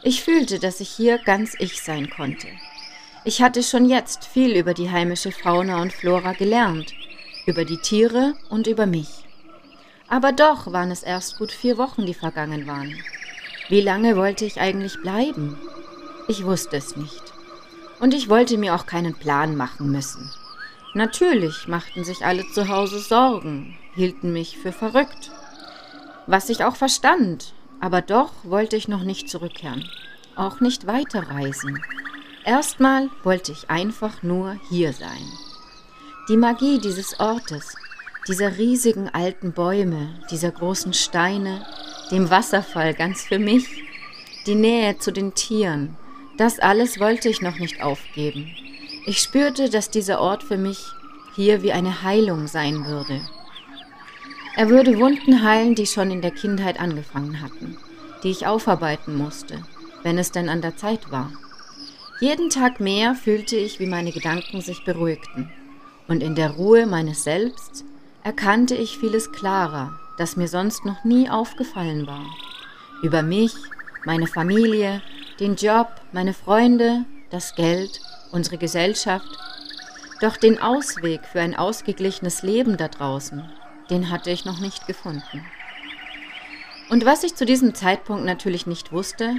Ich 0.01 0.23
fühlte, 0.23 0.59
dass 0.59 0.79
ich 0.79 0.89
hier 0.89 1.17
ganz 1.17 1.55
ich 1.59 1.81
sein 1.81 2.09
konnte. 2.09 2.47
Ich 3.25 3.41
hatte 3.41 3.63
schon 3.63 3.89
jetzt 3.89 4.23
viel 4.23 4.55
über 4.55 4.73
die 4.73 4.89
heimische 4.89 5.33
Fauna 5.33 5.81
und 5.81 5.91
Flora 5.91 6.31
gelernt, 6.31 6.93
über 7.45 7.65
die 7.65 7.79
Tiere 7.79 8.35
und 8.49 8.65
über 8.67 8.85
mich. 8.85 9.25
Aber 10.09 10.31
doch 10.31 10.71
waren 10.71 10.91
es 10.91 11.03
erst 11.03 11.37
gut 11.37 11.51
vier 11.51 11.77
Wochen, 11.77 12.05
die 12.05 12.13
vergangen 12.13 12.65
waren. 12.67 12.95
Wie 13.69 13.81
lange 13.81 14.17
wollte 14.17 14.45
ich 14.45 14.59
eigentlich 14.59 14.99
bleiben? 15.01 15.57
Ich 16.27 16.43
wusste 16.43 16.77
es 16.77 16.95
nicht. 16.95 17.21
Und 17.99 18.13
ich 18.13 18.29
wollte 18.29 18.57
mir 18.57 18.73
auch 18.73 18.85
keinen 18.85 19.13
Plan 19.13 19.55
machen 19.55 19.91
müssen. 19.91 20.31
Natürlich 20.95 21.67
machten 21.67 22.03
sich 22.03 22.25
alle 22.25 22.43
zu 22.53 22.67
Hause 22.67 22.99
Sorgen, 22.99 23.77
hielten 23.93 24.33
mich 24.33 24.57
für 24.57 24.71
verrückt. 24.71 25.31
Was 26.25 26.49
ich 26.49 26.63
auch 26.63 26.75
verstand, 26.75 27.53
aber 27.79 28.01
doch 28.01 28.31
wollte 28.43 28.75
ich 28.75 28.87
noch 28.87 29.03
nicht 29.03 29.29
zurückkehren, 29.29 29.87
auch 30.35 30.59
nicht 30.59 30.87
weiterreisen. 30.87 31.79
Erstmal 32.43 33.09
wollte 33.23 33.51
ich 33.51 33.69
einfach 33.69 34.23
nur 34.23 34.55
hier 34.69 34.93
sein. 34.93 35.31
Die 36.27 36.37
Magie 36.37 36.79
dieses 36.79 37.19
Ortes, 37.19 37.75
dieser 38.27 38.57
riesigen 38.57 39.09
alten 39.09 39.53
Bäume, 39.53 40.19
dieser 40.29 40.51
großen 40.51 40.93
Steine, 40.93 41.65
dem 42.11 42.29
Wasserfall 42.29 42.93
ganz 42.93 43.23
für 43.23 43.39
mich, 43.39 43.83
die 44.45 44.55
Nähe 44.55 44.97
zu 44.97 45.11
den 45.11 45.33
Tieren, 45.33 45.95
das 46.37 46.59
alles 46.59 46.99
wollte 46.99 47.27
ich 47.27 47.41
noch 47.41 47.59
nicht 47.59 47.83
aufgeben. 47.83 48.49
Ich 49.05 49.19
spürte, 49.19 49.69
dass 49.69 49.89
dieser 49.89 50.21
Ort 50.21 50.43
für 50.43 50.57
mich 50.57 50.79
hier 51.35 51.63
wie 51.63 51.73
eine 51.73 52.03
Heilung 52.03 52.47
sein 52.47 52.85
würde. 52.85 53.21
Er 54.55 54.69
würde 54.69 54.99
Wunden 54.99 55.43
heilen, 55.43 55.75
die 55.75 55.85
schon 55.85 56.11
in 56.11 56.21
der 56.21 56.31
Kindheit 56.31 56.79
angefangen 56.79 57.41
hatten, 57.41 57.77
die 58.23 58.29
ich 58.29 58.47
aufarbeiten 58.47 59.15
musste, 59.15 59.63
wenn 60.03 60.17
es 60.17 60.31
denn 60.31 60.49
an 60.49 60.61
der 60.61 60.77
Zeit 60.77 61.11
war. 61.11 61.31
Jeden 62.19 62.49
Tag 62.49 62.79
mehr 62.79 63.15
fühlte 63.15 63.55
ich, 63.55 63.79
wie 63.79 63.85
meine 63.85 64.11
Gedanken 64.11 64.61
sich 64.61 64.83
beruhigten, 64.83 65.51
und 66.07 66.21
in 66.21 66.35
der 66.35 66.51
Ruhe 66.51 66.85
meines 66.85 67.23
Selbst 67.23 67.85
erkannte 68.29 68.75
ich 68.75 68.99
vieles 68.99 69.31
klarer, 69.31 69.99
das 70.19 70.35
mir 70.35 70.47
sonst 70.47 70.85
noch 70.85 71.03
nie 71.03 71.31
aufgefallen 71.31 72.05
war. 72.05 72.27
Über 73.01 73.23
mich, 73.23 73.55
meine 74.05 74.27
Familie, 74.27 75.01
den 75.39 75.55
Job, 75.55 75.87
meine 76.11 76.35
Freunde, 76.35 77.05
das 77.31 77.55
Geld 77.55 77.99
unsere 78.31 78.59
Gesellschaft. 78.59 79.25
Doch 80.21 80.37
den 80.37 80.61
Ausweg 80.61 81.21
für 81.25 81.41
ein 81.41 81.55
ausgeglichenes 81.55 82.43
Leben 82.43 82.77
da 82.77 82.87
draußen, 82.87 83.49
den 83.89 84.11
hatte 84.11 84.29
ich 84.29 84.45
noch 84.45 84.59
nicht 84.59 84.85
gefunden. 84.85 85.43
Und 86.91 87.05
was 87.05 87.23
ich 87.23 87.33
zu 87.33 87.47
diesem 87.47 87.73
Zeitpunkt 87.73 88.25
natürlich 88.25 88.67
nicht 88.67 88.91
wusste, 88.91 89.37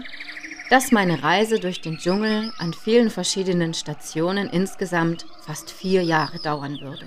dass 0.68 0.90
meine 0.90 1.22
Reise 1.22 1.61
durch 1.61 1.81
den 1.81 1.98
Dschungel 1.98 2.53
an 2.59 2.72
vielen 2.72 3.11
verschiedenen 3.11 3.72
Stationen 3.72 4.50
insgesamt 4.50 5.26
fast 5.46 5.70
vier 5.70 6.03
Jahre 6.03 6.40
dauern 6.40 6.81
würde. 6.81 7.07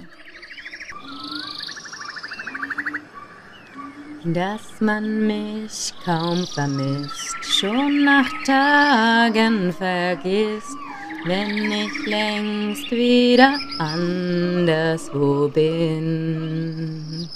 Dass 4.25 4.79
man 4.79 5.27
mich 5.27 5.93
kaum 6.05 6.47
vermisst, 6.47 7.35
schon 7.43 8.05
nach 8.05 8.29
Tagen 8.45 9.73
vergisst, 9.73 10.77
wenn 11.25 11.69
ich 11.69 12.05
längst 12.05 12.89
wieder 12.89 13.59
anderswo 13.79 15.49
bin. 15.49 17.27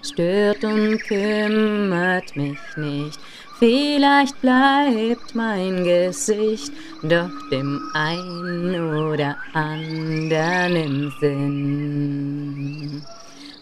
Stört 0.00 0.62
und 0.62 1.02
kümmert 1.08 2.36
mich 2.36 2.60
nicht, 2.76 3.18
vielleicht 3.58 4.40
bleibt 4.40 5.34
mein 5.34 5.82
Gesicht 5.82 6.70
doch 7.02 7.32
dem 7.50 7.80
einen 7.94 9.08
oder 9.08 9.36
anderen 9.54 10.76
im 10.76 11.12
Sinn. 11.18 13.02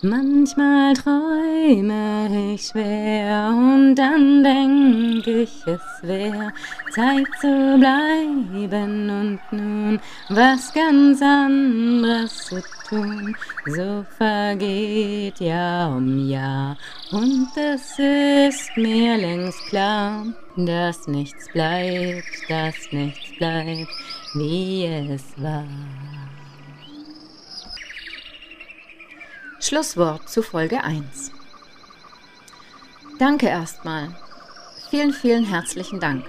Manchmal 0.06 0.92
träume 0.92 2.52
ich 2.52 2.66
schwer 2.66 3.48
und 3.48 3.94
dann 3.94 4.44
denk 4.44 5.26
ich, 5.26 5.66
es 5.66 5.80
wär 6.02 6.52
Zeit 6.94 7.26
zu 7.40 7.78
bleiben 7.78 9.08
und 9.08 9.40
nun 9.50 9.98
was 10.28 10.74
ganz 10.74 11.22
anderes 11.22 12.36
zu 12.36 12.62
tun. 12.86 13.34
So 13.64 14.04
vergeht 14.18 15.40
Jahr 15.40 15.96
um 15.96 16.28
Jahr 16.28 16.76
und 17.10 17.48
es 17.56 17.98
ist 17.98 18.76
mir 18.76 19.16
längst 19.16 19.66
klar, 19.70 20.26
dass 20.54 21.08
nichts 21.08 21.50
bleibt, 21.50 22.28
dass 22.50 22.74
nichts 22.92 23.38
bleibt, 23.38 23.88
wie 24.34 24.84
es 24.84 25.24
war. 25.42 25.64
Schlusswort 29.66 30.28
zu 30.28 30.42
Folge 30.42 30.84
1. 30.84 31.32
Danke 33.18 33.46
erstmal. 33.46 34.14
Vielen, 34.90 35.14
vielen 35.14 35.46
herzlichen 35.46 36.00
Dank, 36.00 36.26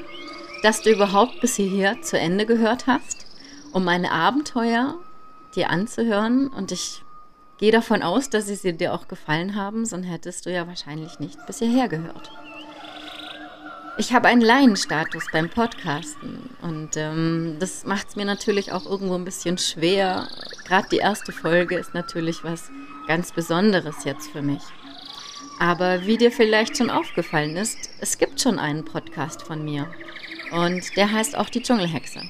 dass 0.64 0.82
du 0.82 0.90
überhaupt 0.90 1.42
bis 1.42 1.58
hierher 1.58 2.02
zu 2.02 2.18
Ende 2.18 2.46
gehört 2.46 2.88
hast, 2.88 3.26
um 3.74 3.84
meine 3.84 4.12
Abenteuer 4.12 4.96
dir 5.54 5.70
anzuhören. 5.70 6.48
Und 6.48 6.72
ich 6.72 7.04
gehe 7.58 7.74
davon 7.74 8.04
aus, 8.04 8.30
dass 8.30 8.46
sie 8.46 8.72
dir 8.72 8.94
auch 8.94 9.10
gefallen 9.10 9.56
haben, 9.56 9.86
sonst 9.86 10.08
hättest 10.08 10.46
du 10.46 10.54
ja 10.54 10.66
wahrscheinlich 10.66 11.20
nicht 11.20 11.46
bis 11.46 11.60
hierher 11.60 11.90
gehört. 11.90 12.32
Ich 13.98 14.14
habe 14.14 14.30
einen 14.30 14.42
Laienstatus 14.42 15.26
beim 15.34 15.50
Podcasten 15.50 16.52
und 16.62 16.96
ähm, 16.96 17.58
das 17.60 17.86
macht 17.86 18.08
es 18.08 18.16
mir 18.16 18.26
natürlich 18.26 18.72
auch 18.72 18.86
irgendwo 18.86 19.16
ein 19.16 19.26
bisschen 19.26 19.58
schwer. 19.58 20.30
Gerade 20.66 20.88
die 20.90 20.98
erste 20.98 21.34
Folge 21.34 21.78
ist 21.78 21.94
natürlich 21.94 22.46
was 22.46 22.72
ganz 23.08 23.32
Besonderes 23.32 24.04
jetzt 24.04 24.30
für 24.30 24.42
mich. 24.42 24.62
Aber 25.60 26.06
wie 26.06 26.18
dir 26.18 26.32
vielleicht 26.32 26.78
schon 26.78 26.90
aufgefallen 26.90 27.56
ist, 27.56 27.90
es 28.02 28.18
gibt 28.18 28.42
schon 28.42 28.60
einen 28.60 28.84
Podcast 28.84 29.44
von 29.44 29.64
mir. 29.64 29.88
Und 30.52 30.96
der 30.98 31.12
heißt 31.12 31.38
auch 31.38 31.50
die 31.50 31.62
Dschungelhexe. 31.62 32.22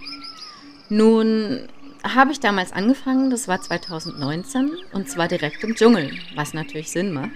Nun 0.89 1.67
habe 2.03 2.31
ich 2.31 2.39
damals 2.39 2.71
angefangen, 2.71 3.31
das 3.31 3.47
war 3.47 3.59
2019, 3.59 4.71
und 4.93 5.09
zwar 5.09 5.27
direkt 5.27 5.63
im 5.63 5.75
Dschungel, 5.75 6.11
was 6.35 6.53
natürlich 6.53 6.91
Sinn 6.91 7.13
macht. 7.13 7.31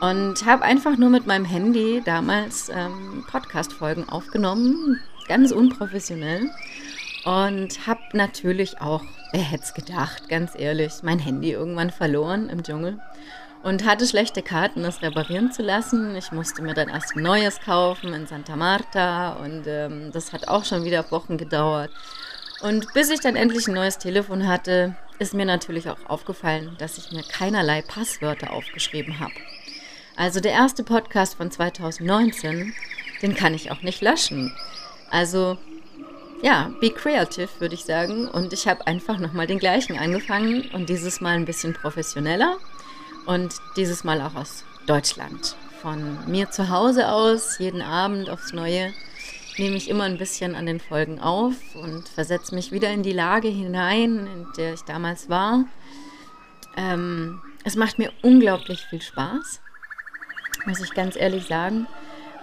Und 0.00 0.44
habe 0.46 0.62
einfach 0.62 0.96
nur 0.96 1.10
mit 1.10 1.26
meinem 1.26 1.44
Handy 1.44 2.02
damals 2.04 2.70
ähm, 2.74 3.24
Podcast-Folgen 3.30 4.08
aufgenommen, 4.08 5.00
ganz 5.28 5.52
unprofessionell. 5.52 6.50
Und 7.24 7.86
habe 7.86 8.00
natürlich 8.12 8.80
auch 8.80 9.02
Wer 9.32 9.40
hätte 9.40 9.64
es 9.64 9.72
gedacht, 9.72 10.28
ganz 10.28 10.52
ehrlich, 10.54 10.92
mein 11.02 11.18
Handy 11.18 11.52
irgendwann 11.52 11.88
verloren 11.88 12.50
im 12.50 12.62
Dschungel 12.62 12.98
und 13.62 13.86
hatte 13.86 14.06
schlechte 14.06 14.42
Karten, 14.42 14.82
das 14.82 15.00
reparieren 15.00 15.52
zu 15.52 15.62
lassen. 15.62 16.14
Ich 16.16 16.32
musste 16.32 16.60
mir 16.60 16.74
dann 16.74 16.90
erst 16.90 17.16
ein 17.16 17.22
neues 17.22 17.58
kaufen 17.58 18.12
in 18.12 18.26
Santa 18.26 18.56
Marta 18.56 19.32
und 19.42 19.66
ähm, 19.66 20.12
das 20.12 20.34
hat 20.34 20.48
auch 20.48 20.66
schon 20.66 20.84
wieder 20.84 21.10
Wochen 21.10 21.38
gedauert. 21.38 21.90
Und 22.60 22.92
bis 22.92 23.08
ich 23.08 23.20
dann 23.20 23.34
endlich 23.34 23.66
ein 23.68 23.74
neues 23.74 23.96
Telefon 23.96 24.46
hatte, 24.46 24.96
ist 25.18 25.32
mir 25.32 25.46
natürlich 25.46 25.88
auch 25.88 26.10
aufgefallen, 26.10 26.76
dass 26.76 26.98
ich 26.98 27.10
mir 27.10 27.22
keinerlei 27.22 27.80
Passwörter 27.80 28.52
aufgeschrieben 28.52 29.18
habe. 29.18 29.32
Also 30.14 30.40
der 30.40 30.52
erste 30.52 30.84
Podcast 30.84 31.36
von 31.36 31.50
2019, 31.50 32.74
den 33.22 33.34
kann 33.34 33.54
ich 33.54 33.70
auch 33.70 33.80
nicht 33.80 34.02
löschen. 34.02 34.54
Also 35.10 35.56
ja, 36.42 36.72
be 36.80 36.90
creative, 36.90 37.48
würde 37.60 37.74
ich 37.74 37.84
sagen. 37.84 38.28
Und 38.28 38.52
ich 38.52 38.68
habe 38.68 38.86
einfach 38.86 39.18
nochmal 39.18 39.46
den 39.46 39.58
gleichen 39.58 39.96
angefangen 39.96 40.68
und 40.72 40.88
dieses 40.88 41.20
Mal 41.20 41.36
ein 41.36 41.44
bisschen 41.44 41.72
professioneller 41.72 42.58
und 43.26 43.54
dieses 43.76 44.04
Mal 44.04 44.20
auch 44.20 44.34
aus 44.34 44.64
Deutschland. 44.86 45.56
Von 45.80 46.18
mir 46.30 46.50
zu 46.50 46.68
Hause 46.68 47.08
aus, 47.08 47.58
jeden 47.58 47.80
Abend 47.80 48.28
aufs 48.28 48.52
Neue, 48.52 48.92
nehme 49.56 49.76
ich 49.76 49.88
immer 49.88 50.04
ein 50.04 50.18
bisschen 50.18 50.54
an 50.54 50.66
den 50.66 50.80
Folgen 50.80 51.20
auf 51.20 51.54
und 51.74 52.08
versetze 52.08 52.54
mich 52.54 52.72
wieder 52.72 52.90
in 52.90 53.02
die 53.02 53.12
Lage 53.12 53.48
hinein, 53.48 54.26
in 54.26 54.46
der 54.56 54.74
ich 54.74 54.82
damals 54.82 55.28
war. 55.28 55.64
Ähm, 56.76 57.40
es 57.64 57.76
macht 57.76 57.98
mir 57.98 58.12
unglaublich 58.22 58.80
viel 58.86 59.02
Spaß, 59.02 59.60
muss 60.66 60.80
ich 60.80 60.94
ganz 60.94 61.16
ehrlich 61.16 61.46
sagen. 61.46 61.86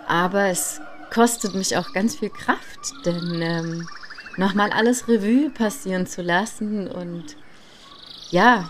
Aber 0.07 0.47
es 0.47 0.81
kostet 1.13 1.55
mich 1.55 1.77
auch 1.77 1.93
ganz 1.93 2.15
viel 2.15 2.29
Kraft, 2.29 2.93
denn 3.05 3.41
ähm, 3.41 3.87
nochmal 4.37 4.71
alles 4.71 5.07
Revue 5.07 5.49
passieren 5.49 6.07
zu 6.07 6.21
lassen 6.21 6.87
und 6.87 7.35
ja, 8.31 8.69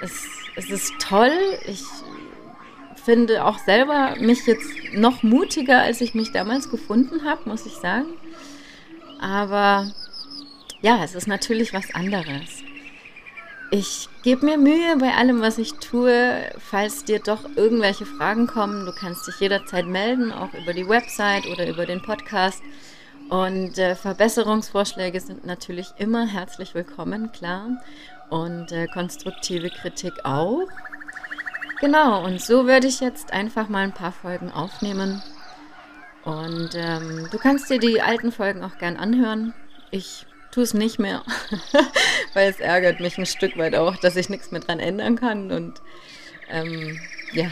es, 0.00 0.26
es 0.56 0.70
ist 0.70 0.92
toll. 1.00 1.32
Ich 1.66 1.82
finde 3.04 3.44
auch 3.44 3.58
selber 3.58 4.16
mich 4.18 4.46
jetzt 4.46 4.68
noch 4.92 5.22
mutiger, 5.22 5.80
als 5.80 6.00
ich 6.00 6.14
mich 6.14 6.32
damals 6.32 6.70
gefunden 6.70 7.24
habe, 7.24 7.48
muss 7.48 7.66
ich 7.66 7.74
sagen. 7.74 8.08
Aber 9.20 9.90
ja, 10.82 11.02
es 11.02 11.14
ist 11.14 11.26
natürlich 11.26 11.72
was 11.72 11.94
anderes. 11.94 12.62
Ich 13.70 14.08
gebe 14.22 14.46
mir 14.46 14.56
Mühe 14.56 14.96
bei 14.98 15.14
allem, 15.14 15.42
was 15.42 15.58
ich 15.58 15.74
tue. 15.74 16.40
Falls 16.58 17.04
dir 17.04 17.18
doch 17.18 17.44
irgendwelche 17.54 18.06
Fragen 18.06 18.46
kommen, 18.46 18.86
du 18.86 18.92
kannst 18.92 19.26
dich 19.26 19.38
jederzeit 19.40 19.86
melden, 19.86 20.32
auch 20.32 20.54
über 20.54 20.72
die 20.72 20.88
Website 20.88 21.46
oder 21.46 21.68
über 21.68 21.84
den 21.84 22.00
Podcast. 22.00 22.62
Und 23.28 23.76
äh, 23.76 23.94
Verbesserungsvorschläge 23.94 25.20
sind 25.20 25.44
natürlich 25.44 25.92
immer 25.98 26.26
herzlich 26.26 26.74
willkommen, 26.74 27.30
klar. 27.32 27.82
Und 28.30 28.72
äh, 28.72 28.86
konstruktive 28.86 29.68
Kritik 29.68 30.14
auch. 30.24 30.66
Genau, 31.80 32.24
und 32.24 32.40
so 32.40 32.66
werde 32.66 32.86
ich 32.86 33.00
jetzt 33.00 33.34
einfach 33.34 33.68
mal 33.68 33.84
ein 33.84 33.92
paar 33.92 34.12
Folgen 34.12 34.50
aufnehmen. 34.50 35.22
Und 36.24 36.70
ähm, 36.74 37.28
du 37.30 37.38
kannst 37.38 37.68
dir 37.68 37.78
die 37.78 38.00
alten 38.00 38.32
Folgen 38.32 38.64
auch 38.64 38.78
gern 38.78 38.96
anhören. 38.96 39.52
Ich 39.90 40.26
tue 40.58 40.64
es 40.64 40.74
nicht 40.74 40.98
mehr, 40.98 41.22
weil 42.34 42.50
es 42.50 42.58
ärgert 42.58 42.98
mich 42.98 43.16
ein 43.16 43.26
Stück 43.26 43.56
weit 43.58 43.76
auch, 43.76 43.94
dass 43.94 44.16
ich 44.16 44.28
nichts 44.28 44.50
mehr 44.50 44.60
dran 44.60 44.80
ändern 44.80 45.14
kann. 45.14 45.52
Und 45.52 45.80
ähm, 46.50 46.98
ja, 47.32 47.46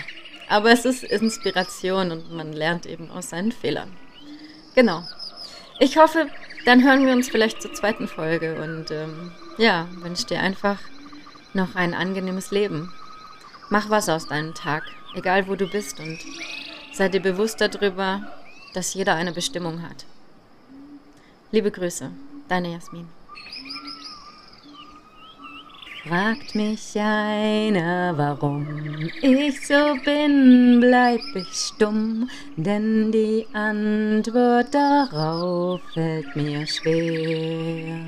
aber 0.49 0.73
es 0.73 0.85
ist 0.85 1.05
Inspiration 1.05 2.11
und 2.11 2.33
man 2.33 2.53
lernt 2.53 2.85
eben 2.85 3.09
aus 3.12 3.31
seinen 3.31 3.53
Fehlern. 3.53 3.92
Genau. 4.75 5.05
Ich 5.79 5.99
hoffe, 5.99 6.27
dann 6.64 6.83
hören 6.83 7.07
wir 7.07 7.12
uns 7.12 7.29
vielleicht 7.29 7.62
zur 7.62 7.73
zweiten 7.73 8.09
Folge 8.09 8.61
und 8.61 8.90
ähm, 8.90 9.31
ja, 9.57 9.87
wünsche 10.01 10.27
dir 10.27 10.40
einfach 10.40 10.81
noch 11.55 11.77
ein 11.77 11.95
angenehmes 11.95 12.51
Leben. 12.51 12.92
Mach 13.71 13.88
was 13.88 14.09
aus 14.09 14.27
deinem 14.27 14.55
Tag, 14.55 14.83
egal 15.14 15.47
wo 15.47 15.55
du 15.55 15.69
bist 15.69 16.01
und 16.01 16.19
sei 16.92 17.09
dir 17.09 17.21
bewusst 17.21 17.61
darüber, 17.61 18.33
dass 18.75 18.95
jeder 18.95 19.14
eine 19.14 19.31
Bestimmung 19.31 19.83
hat. 19.83 20.07
Liebe 21.53 21.71
Grüße. 21.71 22.11
Deine 22.49 22.73
Jasmin. 22.73 23.09
Fragt 26.07 26.55
mich 26.55 26.95
einer, 26.95 28.17
warum 28.17 28.65
ich 29.23 29.67
so 29.67 29.97
bin, 30.05 30.79
bleib 30.81 31.21
ich 31.35 31.53
stumm, 31.53 32.31
denn 32.57 33.11
die 33.11 33.45
Antwort 33.53 34.73
darauf 34.73 35.81
fällt 35.95 36.37
mir 36.37 36.65
schwer. 36.65 37.99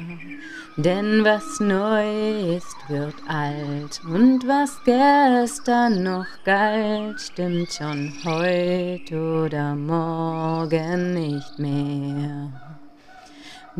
Denn 0.77 1.25
was 1.25 1.59
neu 1.59 2.55
ist, 2.57 2.77
wird 2.89 3.17
alt, 3.27 4.01
und 4.05 4.47
was 4.47 4.79
gestern 4.85 6.05
noch 6.05 6.27
galt, 6.45 7.21
stimmt 7.21 7.73
schon 7.73 8.13
heute 8.25 9.47
oder 9.47 9.75
morgen 9.75 11.15
nicht 11.15 11.59
mehr. 11.59 12.68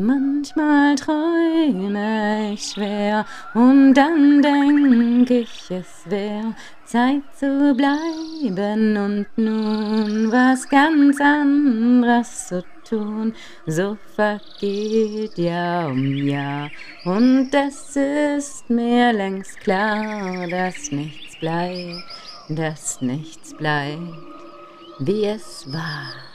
Manchmal 0.01 0.95
träume 0.95 2.53
ich 2.53 2.69
schwer 2.69 3.25
und 3.53 3.93
dann 3.95 4.41
denk 4.41 5.29
ich, 5.29 5.69
es 5.69 6.09
wär 6.09 6.55
Zeit 6.85 7.21
zu 7.35 7.75
bleiben 7.75 8.95
und 8.95 9.25
nun 9.35 10.31
was 10.31 10.69
ganz 10.69 11.19
anderes 11.19 12.47
zu 12.47 12.63
tun. 12.89 13.33
So 13.67 13.97
vergeht 14.15 15.37
Jahr 15.37 15.89
um 15.89 16.15
Jahr 16.15 16.69
und 17.03 17.49
es 17.53 17.97
ist 17.97 18.69
mir 18.69 19.11
längst 19.11 19.59
klar, 19.59 20.47
dass 20.47 20.93
nichts 20.93 21.37
bleibt, 21.41 22.05
dass 22.47 23.01
nichts 23.01 23.53
bleibt, 23.53 23.99
wie 24.99 25.25
es 25.25 25.65
war. 25.73 26.28